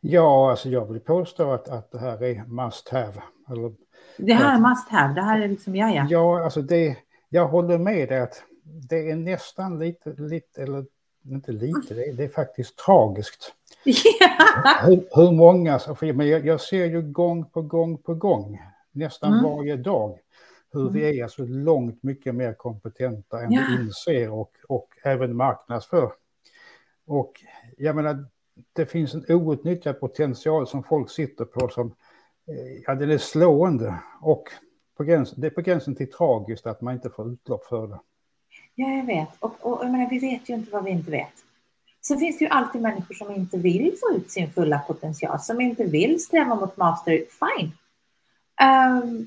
Ja, 0.00 0.50
alltså 0.50 0.68
jag 0.68 0.92
vill 0.92 1.00
påstå 1.00 1.52
att, 1.52 1.68
att 1.68 1.90
det 1.90 1.98
här 1.98 2.22
är 2.22 2.44
must 2.44 2.88
have. 2.88 3.22
Eller, 3.50 3.72
det 4.18 4.34
här 4.34 4.54
är 4.54 4.60
must 4.68 4.88
have, 4.88 5.14
det 5.14 5.22
här 5.22 5.40
är 5.40 5.48
liksom, 5.48 5.76
ja 5.76 5.90
ja. 5.90 6.06
Ja, 6.10 6.44
alltså 6.44 6.62
det, 6.62 6.96
jag 7.28 7.48
håller 7.48 7.78
med 7.78 8.08
dig 8.08 8.20
att 8.20 8.42
det 8.88 9.10
är 9.10 9.16
nästan 9.16 9.78
lite, 9.78 10.14
lite 10.18 10.62
eller 10.62 10.86
inte 11.24 11.52
lite, 11.52 11.94
det 11.94 12.04
är, 12.04 12.12
det 12.12 12.24
är 12.24 12.28
faktiskt 12.28 12.78
tragiskt. 12.78 13.54
Yeah. 13.84 14.86
Hur, 14.86 15.08
hur 15.10 15.32
många, 15.32 15.80
men 16.14 16.28
jag, 16.28 16.46
jag, 16.46 16.60
ser 16.60 16.84
ju 16.84 17.02
gång 17.02 17.44
på 17.44 17.62
gång 17.62 17.98
på 17.98 18.14
gång, 18.14 18.60
nästan 18.92 19.32
mm. 19.32 19.44
varje 19.44 19.76
dag, 19.76 20.18
hur 20.72 20.80
mm. 20.80 20.92
vi 20.92 21.20
är 21.20 21.22
alltså 21.22 21.44
långt 21.44 22.02
mycket 22.02 22.34
mer 22.34 22.54
kompetenta 22.54 23.42
än 23.42 23.52
yeah. 23.52 23.68
vi 23.68 23.84
inser 23.84 24.30
och, 24.30 24.50
och 24.68 24.88
även 25.04 25.36
marknadsför. 25.36 26.12
Och 27.06 27.32
jag 27.76 27.96
menar, 27.96 28.26
det 28.72 28.86
finns 28.86 29.14
en 29.14 29.24
outnyttjad 29.28 30.00
potential 30.00 30.66
som 30.66 30.84
folk 30.84 31.10
sitter 31.10 31.44
på 31.44 31.68
som, 31.68 31.86
eh, 32.48 32.82
ja 32.86 32.94
den 32.94 33.10
är 33.10 33.18
slående 33.18 33.94
och 34.20 34.44
på 34.96 35.04
gränsen, 35.04 35.40
det 35.40 35.46
är 35.46 35.50
på 35.50 35.60
gränsen 35.60 35.94
till 35.94 36.12
tragiskt 36.12 36.66
att 36.66 36.80
man 36.80 36.94
inte 36.94 37.10
får 37.10 37.32
utlopp 37.32 37.64
för 37.64 37.86
det. 37.86 38.00
Ja, 38.74 38.88
jag 38.88 39.06
vet. 39.06 39.28
Och, 39.38 39.56
och 39.60 39.84
jag 39.84 39.92
menar, 39.92 40.10
vi 40.10 40.18
vet 40.18 40.48
ju 40.48 40.54
inte 40.54 40.70
vad 40.70 40.84
vi 40.84 40.90
inte 40.90 41.10
vet. 41.10 41.32
Sen 42.06 42.18
finns 42.18 42.38
det 42.38 42.44
ju 42.44 42.50
alltid 42.50 42.80
människor 42.80 43.14
som 43.14 43.34
inte 43.34 43.58
vill 43.58 43.94
få 44.00 44.16
ut 44.16 44.30
sin 44.30 44.52
fulla 44.52 44.78
potential, 44.78 45.40
som 45.40 45.60
inte 45.60 45.84
vill 45.84 46.22
sträva 46.22 46.54
mot 46.54 46.76
master. 46.76 47.12
Fine. 47.12 47.72
Um, 48.62 49.26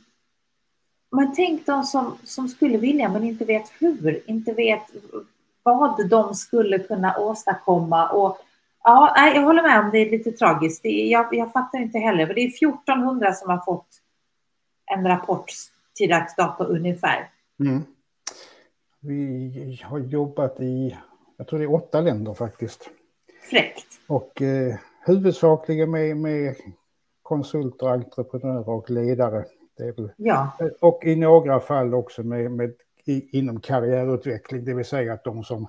men 1.12 1.34
tänk 1.36 1.66
de 1.66 1.84
som, 1.84 2.18
som 2.24 2.48
skulle 2.48 2.78
vilja 2.78 3.10
men 3.10 3.24
inte 3.24 3.46
vet 3.46 3.72
hur, 3.80 4.24
inte 4.30 4.54
vet 4.54 4.84
vad 5.64 6.10
de 6.10 6.36
skulle 6.36 6.80
kunna 6.80 7.18
åstadkomma 7.18 8.10
och 8.10 8.38
Ja, 8.84 9.14
nej, 9.16 9.36
jag 9.36 9.44
håller 9.44 9.64
med 9.64 9.80
om 9.80 9.92
det 9.92 9.98
är 9.98 10.12
lite 10.12 10.32
tragiskt. 10.32 10.84
Det 10.84 10.90
är, 10.90 11.12
jag, 11.12 11.28
jag 11.32 11.52
fattar 11.52 11.80
inte 11.80 12.00
heller. 12.00 12.34
Det 12.34 12.42
är 12.42 12.48
1400 12.48 13.34
som 13.34 13.50
har 13.50 13.66
fått 13.66 13.88
en 14.86 15.08
rapport 15.08 15.52
till 15.96 16.10
dags 16.10 16.36
dato 16.36 16.64
ungefär. 16.64 17.30
Mm. 17.60 17.84
Vi 19.08 19.80
har 19.84 20.00
jobbat 20.00 20.60
i, 20.60 20.98
jag 21.38 21.48
tror 21.48 21.60
det 21.60 21.66
är 21.66 21.74
åtta 21.74 22.02
länder 22.02 22.34
faktiskt. 22.34 22.90
Fräckt. 23.50 23.88
Och 24.08 24.42
eh, 24.42 24.76
huvudsakligen 25.06 25.92
med, 25.92 26.18
med 26.18 26.56
konsulter, 27.22 27.88
entreprenörer 27.88 28.70
och 28.70 28.90
ledare. 28.90 29.46
Väl, 29.78 30.12
ja. 30.18 30.58
Och 30.82 31.06
i 31.06 31.16
några 31.16 31.60
fall 31.60 31.94
också 31.94 32.24
med, 32.24 32.52
med 32.52 32.74
inom 33.32 33.62
karriärutveckling, 33.62 34.66
det 34.66 34.74
vill 34.74 34.86
säga 34.86 35.14
att 35.14 35.24
de 35.24 35.44
som 35.44 35.68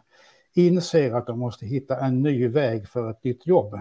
inser 0.55 1.13
att 1.13 1.27
de 1.27 1.39
måste 1.39 1.67
hitta 1.67 2.01
en 2.01 2.23
ny 2.23 2.49
väg 2.49 2.89
för 2.89 3.11
ett 3.11 3.25
nytt 3.25 3.47
jobb. 3.47 3.81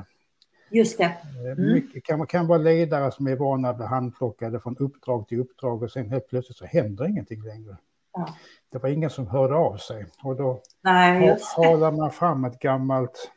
Just 0.71 0.97
det. 0.97 1.03
Eh, 1.03 1.51
mm. 1.57 1.73
Mycket 1.73 2.03
kan, 2.03 2.27
kan 2.27 2.47
vara 2.47 2.59
ledare 2.59 3.11
som 3.11 3.27
är 3.27 3.35
vana 3.35 3.69
att 3.69 3.77
bli 3.77 3.85
handplockade 3.85 4.59
från 4.59 4.77
uppdrag 4.77 5.27
till 5.27 5.39
uppdrag 5.39 5.83
och 5.83 5.91
sen 5.91 6.09
helt 6.09 6.27
plötsligt 6.27 6.57
så 6.57 6.65
händer 6.65 7.07
ingenting 7.07 7.43
längre. 7.43 7.77
Ja. 8.17 8.35
Det 8.71 8.77
var 8.77 8.89
ingen 8.89 9.09
som 9.09 9.27
hörde 9.27 9.55
av 9.55 9.77
sig 9.77 10.05
och 10.23 10.35
då 10.35 10.61
Nej, 10.81 11.37
halar 11.55 11.91
man 11.91 12.11
fram 12.11 12.45
ett 12.45 12.59
gammalt 12.59 13.31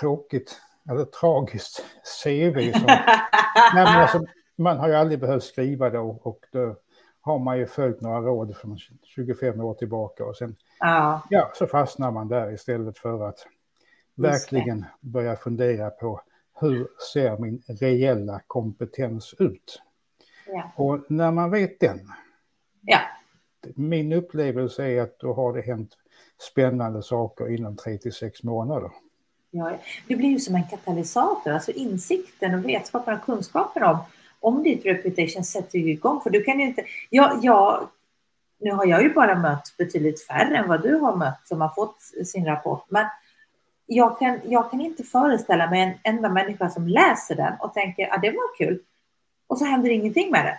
tråkigt 0.00 0.60
eller 0.90 1.04
tragiskt 1.04 1.84
CV. 2.24 2.72
Som, 2.78 2.86
nej, 3.74 3.86
alltså, 3.86 4.24
man 4.56 4.78
har 4.78 4.88
ju 4.88 4.94
aldrig 4.94 5.20
behövt 5.20 5.44
skriva 5.44 5.90
det 5.90 5.98
och, 5.98 6.26
och 6.26 6.44
då 6.52 6.76
har 7.20 7.38
man 7.38 7.58
ju 7.58 7.66
följt 7.66 8.00
några 8.00 8.20
råd 8.20 8.56
från 8.56 8.78
25 9.02 9.60
år 9.60 9.74
tillbaka 9.74 10.24
och 10.24 10.36
sen 10.36 10.56
Ja. 10.78 11.22
ja, 11.30 11.50
så 11.54 11.66
fastnar 11.66 12.10
man 12.10 12.28
där 12.28 12.52
istället 12.52 12.98
för 12.98 13.28
att 13.28 13.46
verkligen 14.14 14.84
börja 15.00 15.36
fundera 15.36 15.90
på 15.90 16.20
hur 16.60 16.88
ser 17.12 17.38
min 17.38 17.62
reella 17.68 18.40
kompetens 18.46 19.34
ut? 19.38 19.82
Ja. 20.46 20.72
Och 20.76 21.10
när 21.10 21.30
man 21.30 21.50
vet 21.50 21.80
den, 21.80 22.12
ja. 22.88 23.00
min 23.74 24.12
upplevelse 24.12 24.84
är 24.84 25.02
att 25.02 25.18
då 25.18 25.32
har 25.32 25.52
det 25.52 25.62
hänt 25.62 25.90
spännande 26.50 27.02
saker 27.02 27.54
inom 27.54 27.76
tre 27.76 27.98
till 27.98 28.12
sex 28.12 28.42
månader. 28.42 28.90
Ja, 29.50 29.78
det 30.08 30.16
blir 30.16 30.28
ju 30.28 30.38
som 30.38 30.54
en 30.54 30.64
katalysator, 30.70 31.52
alltså 31.52 31.70
insikten 31.70 32.54
och 32.54 32.68
vetskapen 32.68 33.14
och 33.14 33.24
kunskapen 33.24 33.82
om, 33.82 33.98
om 34.40 34.62
ditt 34.62 34.86
reputation 34.86 35.44
sätter 35.44 35.78
ju 35.78 35.90
igång. 35.90 36.20
För 36.20 36.30
du 36.30 36.44
kan 36.44 36.60
ju 36.60 36.66
inte, 36.66 36.84
jag, 37.10 37.38
jag 37.42 37.88
nu 38.60 38.70
har 38.70 38.86
jag 38.86 39.02
ju 39.02 39.14
bara 39.14 39.38
mött 39.38 39.74
betydligt 39.78 40.26
färre 40.26 40.56
än 40.56 40.68
vad 40.68 40.82
du 40.82 40.94
har 40.94 41.16
mött 41.16 41.46
som 41.46 41.60
har 41.60 41.68
fått 41.68 42.00
sin 42.26 42.44
rapport. 42.44 42.84
Men 42.88 43.06
jag 43.86 44.18
kan, 44.18 44.40
jag 44.44 44.70
kan 44.70 44.80
inte 44.80 45.04
föreställa 45.04 45.70
mig 45.70 45.80
en 45.80 46.14
enda 46.14 46.28
människa 46.28 46.70
som 46.70 46.88
läser 46.88 47.34
den 47.34 47.52
och 47.60 47.74
tänker 47.74 48.08
att 48.08 48.18
ah, 48.18 48.20
det 48.20 48.30
var 48.30 48.56
kul. 48.58 48.80
Och 49.46 49.58
så 49.58 49.64
händer 49.64 49.90
ingenting 49.90 50.30
med 50.30 50.44
det. 50.46 50.58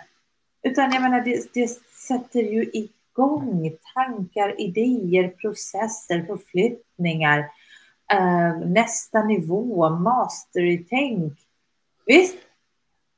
Utan 0.70 0.92
jag 0.92 1.02
menar, 1.02 1.20
det, 1.20 1.54
det 1.54 1.68
sätter 2.10 2.40
ju 2.40 2.70
igång 2.72 3.72
tankar, 3.94 4.60
idéer, 4.60 5.28
processer, 5.28 6.24
förflyttningar, 6.26 7.38
eh, 8.12 8.58
nästa 8.66 9.24
nivå, 9.24 9.90
mastery-tänk. 9.90 11.32
Visst? 12.06 12.36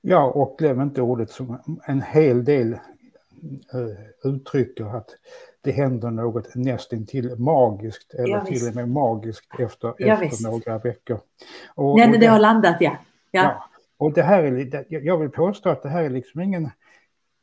Ja, 0.01 0.25
och 0.25 0.59
glöm 0.59 0.81
inte 0.81 1.03
ordet 1.03 1.31
som 1.31 1.79
en 1.87 2.03
hel 2.03 2.45
del 2.45 2.79
Eh, 3.75 4.31
uttrycker 4.31 4.97
att 4.97 5.11
det 5.61 5.73
händer 5.73 6.11
något 6.11 6.55
nästintill 6.55 7.37
magiskt 7.39 8.15
eller 8.15 8.29
ja, 8.29 8.45
till 8.45 8.69
och 8.69 8.75
med 8.75 8.89
magiskt 8.89 9.61
efter, 9.61 9.95
ja, 9.99 10.23
efter 10.23 10.51
några 10.51 10.79
veckor. 10.79 11.21
Och, 11.75 11.99
När 11.99 12.07
det, 12.13 12.19
det 12.19 12.27
har 12.27 12.39
landat, 12.39 12.77
ja. 12.81 12.97
ja. 13.31 13.43
ja. 13.43 13.69
Och 13.97 14.13
det 14.13 14.23
här 14.23 14.43
är, 14.43 14.85
jag 14.89 15.19
vill 15.19 15.31
påstå 15.31 15.69
att 15.69 15.83
det 15.83 15.89
här 15.89 16.05
är 16.05 16.11
liksom 16.11 16.41
ingen 16.41 16.71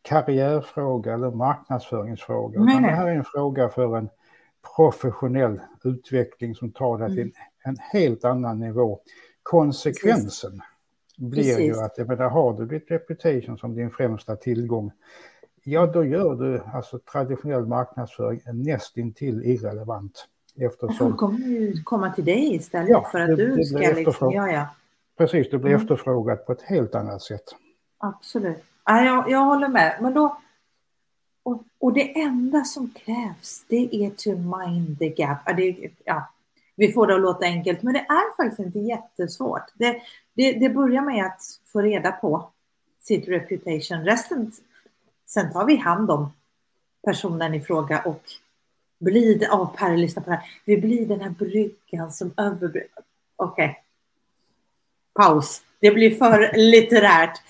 karriärfråga 0.02 1.14
eller 1.14 1.32
marknadsföringsfråga. 1.32 2.60
Nej, 2.60 2.82
nej. 2.82 2.92
Det 2.92 2.96
här 2.96 3.08
är 3.08 3.16
en 3.16 3.24
fråga 3.24 3.70
för 3.70 3.98
en 3.98 4.10
professionell 4.76 5.60
utveckling 5.84 6.56
som 6.56 6.72
tar 6.72 6.98
det 6.98 7.08
till 7.08 7.20
mm. 7.20 7.34
en 7.64 7.78
helt 7.80 8.26
annan 8.26 8.60
nivå. 8.60 9.00
Konsekvensen 9.44 10.52
Precis. 10.52 11.18
blir 11.18 11.44
Precis. 11.44 11.78
ju 11.78 11.82
att, 11.82 11.98
jag 11.98 12.08
menar, 12.08 12.30
har 12.30 12.54
du 12.54 12.66
ditt 12.66 12.92
reputation 12.92 13.58
som 13.58 13.76
din 13.76 13.92
främsta 13.92 14.36
tillgång, 14.36 14.92
ja 15.64 15.86
då 15.86 16.06
gör 16.06 16.36
du 16.36 16.62
alltså 16.74 17.00
traditionell 17.00 17.66
marknadsföring 17.66 18.42
nästintill 18.46 19.44
irrelevant. 19.44 20.28
Eftersom... 20.62 21.10
De 21.10 21.18
kommer 21.18 21.48
ju 21.48 21.84
komma 21.84 22.14
till 22.14 22.26
dig 22.26 22.56
istället 22.56 22.90
ja, 22.90 23.10
för 23.12 23.20
att 23.20 23.28
det, 23.28 23.36
du 23.36 23.56
det 23.56 23.66
ska 23.66 23.78
liksom, 23.78 24.32
ja, 24.32 24.52
ja. 24.52 24.68
Precis, 25.18 25.50
det 25.50 25.58
blir 25.58 25.72
mm. 25.72 25.82
efterfrågat 25.82 26.46
på 26.46 26.52
ett 26.52 26.62
helt 26.62 26.96
annat 26.96 27.22
sätt. 27.22 27.44
Absolut. 27.98 28.64
Ja, 28.90 29.04
jag, 29.04 29.30
jag 29.32 29.40
håller 29.40 29.68
med. 29.68 29.98
Men 30.02 30.14
då, 30.14 30.38
och, 31.44 31.64
och, 31.80 31.94
det 31.94 32.22
enda 32.22 32.64
som 32.64 32.90
krävs 32.90 33.66
det 33.68 33.96
är 33.96 34.10
to 34.10 34.58
mind 34.58 35.00
the 35.00 35.10
gap. 35.10 35.38
Ja, 35.46 35.54
det, 35.54 35.92
ja, 36.04 36.30
vi 36.76 36.92
får 36.92 37.08
det 37.08 37.16
att 37.16 37.22
låta 37.22 37.46
enkelt, 37.46 37.82
men 37.82 37.94
det 37.94 38.00
är 38.00 38.36
faktiskt 38.38 38.60
inte 38.60 38.80
jättesvårt. 38.80 39.64
Det, 39.74 40.02
det, 40.34 40.52
det 40.52 40.70
börjar 40.70 41.02
med 41.02 41.26
att 41.26 41.42
få 41.66 41.82
reda 41.82 42.12
på 42.12 42.50
sitt 43.00 43.28
reputation. 43.28 44.06
Resten 44.06 44.52
Sen 45.26 45.54
tar 45.54 45.66
vi 45.66 45.76
hand 45.76 46.12
om 46.12 46.32
personen 47.06 47.54
i 47.54 47.62
fråga 47.62 48.02
och 48.02 48.24
blir, 49.00 49.42
ja 49.42 49.62
oh, 49.62 49.76
Per 49.76 49.98
lyssna 49.98 50.22
på 50.22 50.30
det 50.30 50.36
här, 50.36 50.46
vi 50.66 50.78
blir 50.78 51.06
den 51.06 51.22
här 51.22 51.30
bryggan 51.30 52.12
som 52.12 52.34
överbryggar. 52.38 53.04
Okej. 53.36 53.66
Okay. 53.66 53.76
Paus. 55.14 55.62
Det 55.80 55.92
blir 55.92 56.16
för 56.16 56.52
litterärt. 56.56 57.42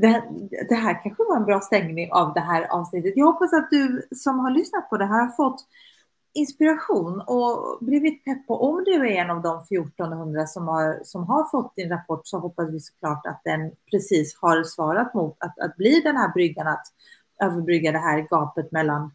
Det, 0.00 0.22
det, 0.68 0.74
här 0.74 1.02
kanske 1.02 1.24
var 1.28 1.36
en 1.36 1.44
bra 1.44 1.60
stängning 1.60 2.12
av 2.12 2.34
det 2.34 2.40
här 2.40 2.66
avsnittet. 2.70 3.12
Jag 3.16 3.26
hoppas 3.26 3.52
att 3.52 3.70
du 3.70 4.08
som 4.16 4.38
har 4.38 4.50
lyssnat 4.50 4.90
på 4.90 4.96
det 4.96 5.06
här 5.06 5.20
har 5.20 5.36
fått 5.36 5.66
inspiration 6.32 7.20
och 7.20 7.78
blivit 7.80 8.24
pepp 8.24 8.46
på, 8.46 8.56
om 8.56 8.84
du 8.84 8.94
är 8.94 9.24
en 9.24 9.30
av 9.30 9.42
de 9.42 9.58
1400 9.58 10.46
som 10.46 10.68
har, 10.68 11.00
som 11.04 11.26
har 11.26 11.50
fått 11.50 11.76
din 11.76 11.88
rapport 11.88 12.20
så 12.24 12.38
hoppas 12.38 12.74
vi 12.74 12.80
såklart 12.80 13.26
att 13.26 13.40
den 13.44 13.72
precis 13.90 14.38
har 14.40 14.64
svarat 14.64 15.14
mot 15.14 15.36
att, 15.40 15.58
att 15.58 15.76
bli 15.76 16.00
den 16.00 16.16
här 16.16 16.32
bryggan, 16.32 16.66
att 16.66 16.86
överbrygga 17.42 17.92
det 17.92 17.98
här 17.98 18.20
gapet 18.30 18.72
mellan, 18.72 19.14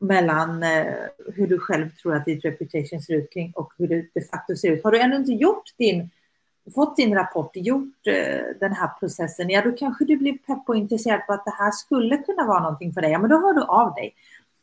mellan 0.00 0.62
eh, 0.62 0.94
hur 1.34 1.46
du 1.46 1.58
själv 1.58 1.90
tror 1.90 2.14
att 2.14 2.24
ditt 2.24 2.44
reputation 2.44 3.00
ser 3.00 3.14
ut 3.14 3.32
kring 3.32 3.52
och 3.56 3.72
hur 3.78 3.88
det 3.88 4.06
de 4.14 4.20
facto 4.20 4.56
ser 4.56 4.72
ut. 4.72 4.84
Har 4.84 4.92
du 4.92 5.00
ännu 5.00 5.16
inte 5.16 5.32
gjort 5.32 5.74
din, 5.78 6.10
fått 6.74 6.96
din 6.96 7.14
rapport, 7.14 7.50
gjort 7.54 8.06
eh, 8.06 8.58
den 8.60 8.72
här 8.72 8.88
processen, 9.00 9.50
ja 9.50 9.62
då 9.62 9.72
kanske 9.72 10.04
du 10.04 10.16
blir 10.16 10.38
pepp 10.38 10.62
och 10.66 10.76
intresserad 10.76 11.26
på 11.26 11.32
att 11.32 11.44
det 11.44 11.54
här 11.58 11.70
skulle 11.70 12.16
kunna 12.16 12.46
vara 12.46 12.62
någonting 12.62 12.92
för 12.92 13.00
dig. 13.00 13.10
Ja, 13.10 13.18
men 13.18 13.30
då 13.30 13.36
hör 13.36 13.54
du 13.54 13.62
av 13.62 13.94
dig. 13.94 14.14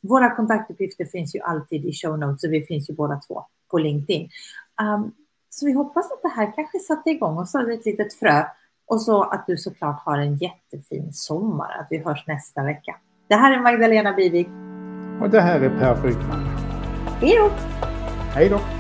Våra 0.01 0.35
kontaktuppgifter 0.35 1.05
finns 1.05 1.35
ju 1.35 1.39
alltid 1.39 1.85
i 1.85 1.93
show 1.93 2.19
notes 2.19 2.43
och 2.43 2.53
vi 2.53 2.61
finns 2.61 2.89
ju 2.89 2.93
båda 2.93 3.19
två 3.27 3.45
på 3.71 3.77
LinkedIn. 3.77 4.29
Um, 4.81 5.11
så 5.49 5.65
vi 5.65 5.71
hoppas 5.71 6.11
att 6.11 6.21
det 6.21 6.29
här 6.35 6.51
kanske 6.55 6.79
satte 6.79 7.09
igång 7.09 7.37
och 7.37 7.49
sådde 7.49 7.73
ett 7.73 7.85
litet 7.85 8.13
frö 8.13 8.43
och 8.87 9.01
så 9.01 9.23
att 9.23 9.47
du 9.47 9.57
såklart 9.57 10.01
har 10.05 10.17
en 10.17 10.37
jättefin 10.37 11.13
sommar, 11.13 11.77
att 11.79 11.87
vi 11.89 11.97
hörs 11.97 12.27
nästa 12.27 12.63
vecka. 12.63 12.95
Det 13.27 13.35
här 13.35 13.57
är 13.57 13.59
Magdalena 13.59 14.13
Bivik. 14.13 14.47
Och 15.21 15.29
det 15.29 15.41
här 15.41 15.61
är 15.61 15.69
Per 15.69 15.95
Frykman. 15.95 16.45
Hej 17.21 17.35
då! 17.37 17.51
Hej 18.33 18.49
då! 18.49 18.74